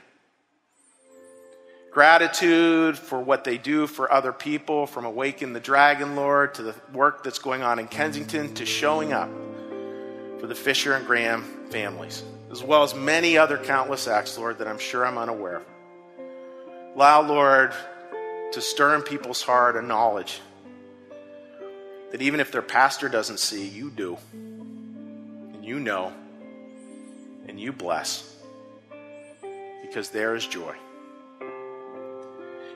Gratitude 2.00 2.98
for 2.98 3.20
what 3.20 3.44
they 3.44 3.58
do 3.58 3.86
for 3.86 4.10
other 4.10 4.32
people, 4.32 4.88
from 4.88 5.04
Awaken 5.04 5.52
the 5.52 5.60
Dragon, 5.60 6.16
Lord, 6.16 6.54
to 6.54 6.64
the 6.64 6.76
work 6.94 7.26
that's 7.26 7.40
going 7.40 7.62
on 7.62 7.78
in 7.78 7.90
Kensington, 7.90 8.54
to 8.54 8.66
showing 8.66 9.12
up 9.12 9.30
for 10.40 10.48
the 10.48 10.56
Fisher 10.56 10.94
and 10.94 11.06
Graham 11.06 11.44
families, 11.72 12.24
as 12.54 12.64
well 12.64 12.84
as 12.84 12.96
many 12.96 13.38
other 13.38 13.58
countless 13.58 14.08
acts, 14.08 14.38
Lord, 14.38 14.60
that 14.60 14.68
I'm 14.70 14.80
sure 14.80 15.06
I'm 15.06 15.18
unaware 15.18 15.58
of. 15.58 15.66
Allow, 16.96 17.24
Lord, 17.24 17.74
to 18.54 18.62
stir 18.62 18.96
in 18.96 19.02
people's 19.02 19.42
heart 19.42 19.76
a 19.76 19.82
knowledge 19.82 20.40
that 22.12 22.22
even 22.22 22.40
if 22.40 22.50
their 22.50 22.62
pastor 22.62 23.10
doesn't 23.10 23.42
see, 23.42 23.68
you 23.68 23.90
do. 23.90 24.18
And 24.32 25.66
you 25.66 25.82
know. 25.82 26.14
And 27.50 27.60
you 27.60 27.74
bless. 27.74 28.38
Because 29.82 30.12
there 30.12 30.34
is 30.36 30.48
joy. 30.48 30.78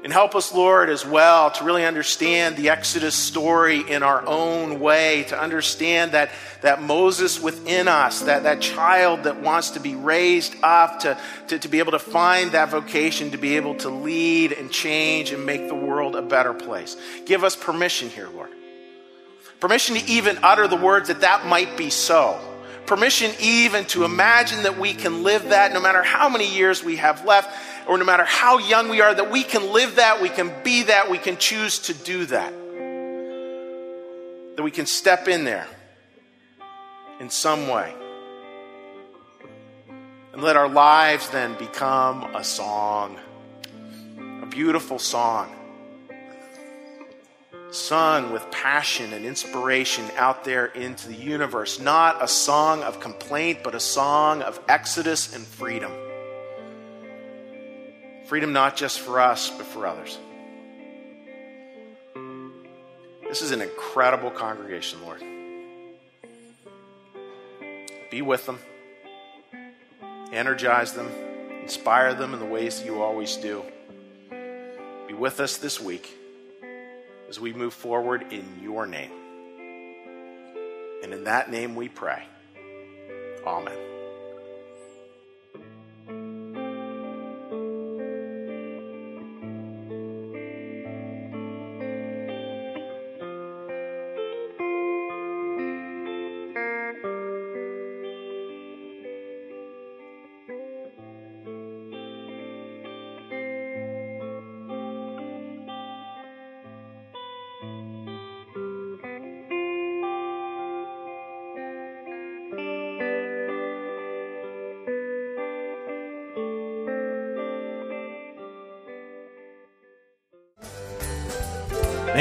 And 0.04 0.12
help 0.12 0.36
us, 0.36 0.54
Lord, 0.54 0.90
as 0.90 1.06
well 1.06 1.50
to 1.52 1.64
really 1.64 1.86
understand 1.86 2.58
the 2.58 2.70
Exodus 2.70 3.16
story 3.16 3.90
in 3.90 4.04
our 4.04 4.26
own 4.28 4.82
way, 4.82 5.24
to 5.30 5.40
understand 5.40 6.12
that, 6.12 6.30
that 6.62 6.82
Moses 6.82 7.40
within 7.40 7.88
us, 7.88 8.24
that, 8.24 8.44
that 8.44 8.60
child 8.60 9.24
that 9.24 9.42
wants 9.42 9.72
to 9.72 9.80
be 9.80 9.96
raised 9.96 10.56
up, 10.62 11.00
to, 11.02 11.18
to, 11.48 11.58
to 11.58 11.68
be 11.70 11.80
able 11.80 11.94
to 11.94 12.00
find 12.00 12.52
that 12.52 12.68
vocation, 12.68 13.32
to 13.32 13.38
be 13.38 13.56
able 13.56 13.76
to 13.76 13.90
lead 13.90 14.52
and 14.52 14.70
change 14.70 15.32
and 15.32 15.46
make 15.46 15.70
the 15.70 15.76
world 15.76 16.18
a 16.18 16.22
better 16.22 16.54
place. 16.54 16.98
Give 17.26 17.46
us 17.46 17.56
permission 17.56 18.10
here, 18.10 18.28
Lord. 18.28 18.50
Permission 19.62 19.96
to 19.96 20.04
even 20.06 20.38
utter 20.44 20.68
the 20.68 20.76
words 20.76 21.08
that 21.08 21.22
that 21.22 21.46
might 21.46 21.78
be 21.78 21.90
so 21.90 22.38
permission 22.86 23.32
even 23.40 23.86
to 23.86 24.04
imagine 24.04 24.64
that 24.64 24.78
we 24.78 24.94
can 24.94 25.24
live 25.24 25.50
that 25.50 25.72
no 25.72 25.80
matter 25.80 26.04
how 26.04 26.28
many 26.28 26.54
years 26.54 26.84
we 26.84 26.98
have 26.98 27.26
left 27.26 27.50
or 27.88 27.98
no 27.98 28.06
matter 28.06 28.24
how 28.24 28.58
young 28.58 28.90
we 28.90 29.02
are, 29.02 29.14
that 29.14 29.32
we 29.32 29.44
can 29.44 29.72
live 29.72 29.96
that, 29.96 30.22
we 30.22 30.30
can 30.30 30.52
be 30.64 30.84
that, 30.84 31.10
we 31.10 31.18
can 31.18 31.38
choose 31.38 31.80
to 31.80 31.94
do 31.94 32.26
that. 32.26 32.54
That 34.56 34.64
we 34.64 34.72
can 34.72 34.86
step 34.86 35.28
in 35.28 35.44
there 35.44 35.68
in 37.20 37.30
some 37.30 37.68
way. 37.68 37.94
And 40.34 40.42
let 40.42 40.56
our 40.56 40.68
lives 40.68 41.30
then 41.30 41.56
become 41.58 42.36
a 42.36 42.44
song, 42.44 43.20
a 44.42 44.46
beautiful 44.48 44.98
song, 44.98 45.54
sung 47.70 48.32
with 48.32 48.50
passion 48.52 49.14
and 49.14 49.26
inspiration 49.26 50.06
out 50.16 50.44
there 50.44 50.68
into 50.68 51.08
the 51.08 51.16
universe. 51.16 51.80
Not 51.80 52.24
a 52.24 52.28
song 52.28 52.84
of 52.84 53.00
complaint, 53.00 53.60
but 53.64 53.76
a 53.76 53.80
song 53.80 54.42
of 54.42 54.60
exodus 54.68 55.36
and 55.36 55.46
freedom. 55.46 55.92
Freedom 58.26 58.54
not 58.54 58.76
just 58.76 59.00
for 59.00 59.20
us, 59.20 59.50
but 59.50 59.66
for 59.66 59.86
others. 59.86 60.18
This 63.28 63.42
is 63.42 63.52
an 63.52 63.62
incredible 63.62 64.32
congregation, 64.32 65.02
Lord. 65.02 65.22
Be 68.12 68.22
with 68.22 68.46
them, 68.46 68.60
energize 70.32 70.94
them, 70.94 71.10
inspire 71.62 72.14
them 72.14 72.34
in 72.34 72.40
the 72.40 72.46
ways 72.46 72.80
that 72.80 72.86
you 72.86 73.02
always 73.02 73.36
do. 73.38 73.64
Be 75.08 75.14
with 75.14 75.40
us 75.40 75.58
this 75.58 75.82
week 75.82 76.16
as 77.28 77.40
we 77.40 77.54
move 77.54 77.74
forward 77.74 78.32
in 78.32 78.60
your 78.62 78.86
name. 78.86 79.12
And 81.04 81.12
in 81.12 81.24
that 81.24 81.50
name 81.50 81.76
we 81.76 81.90
pray. 81.90 82.24
Amen. 83.46 83.93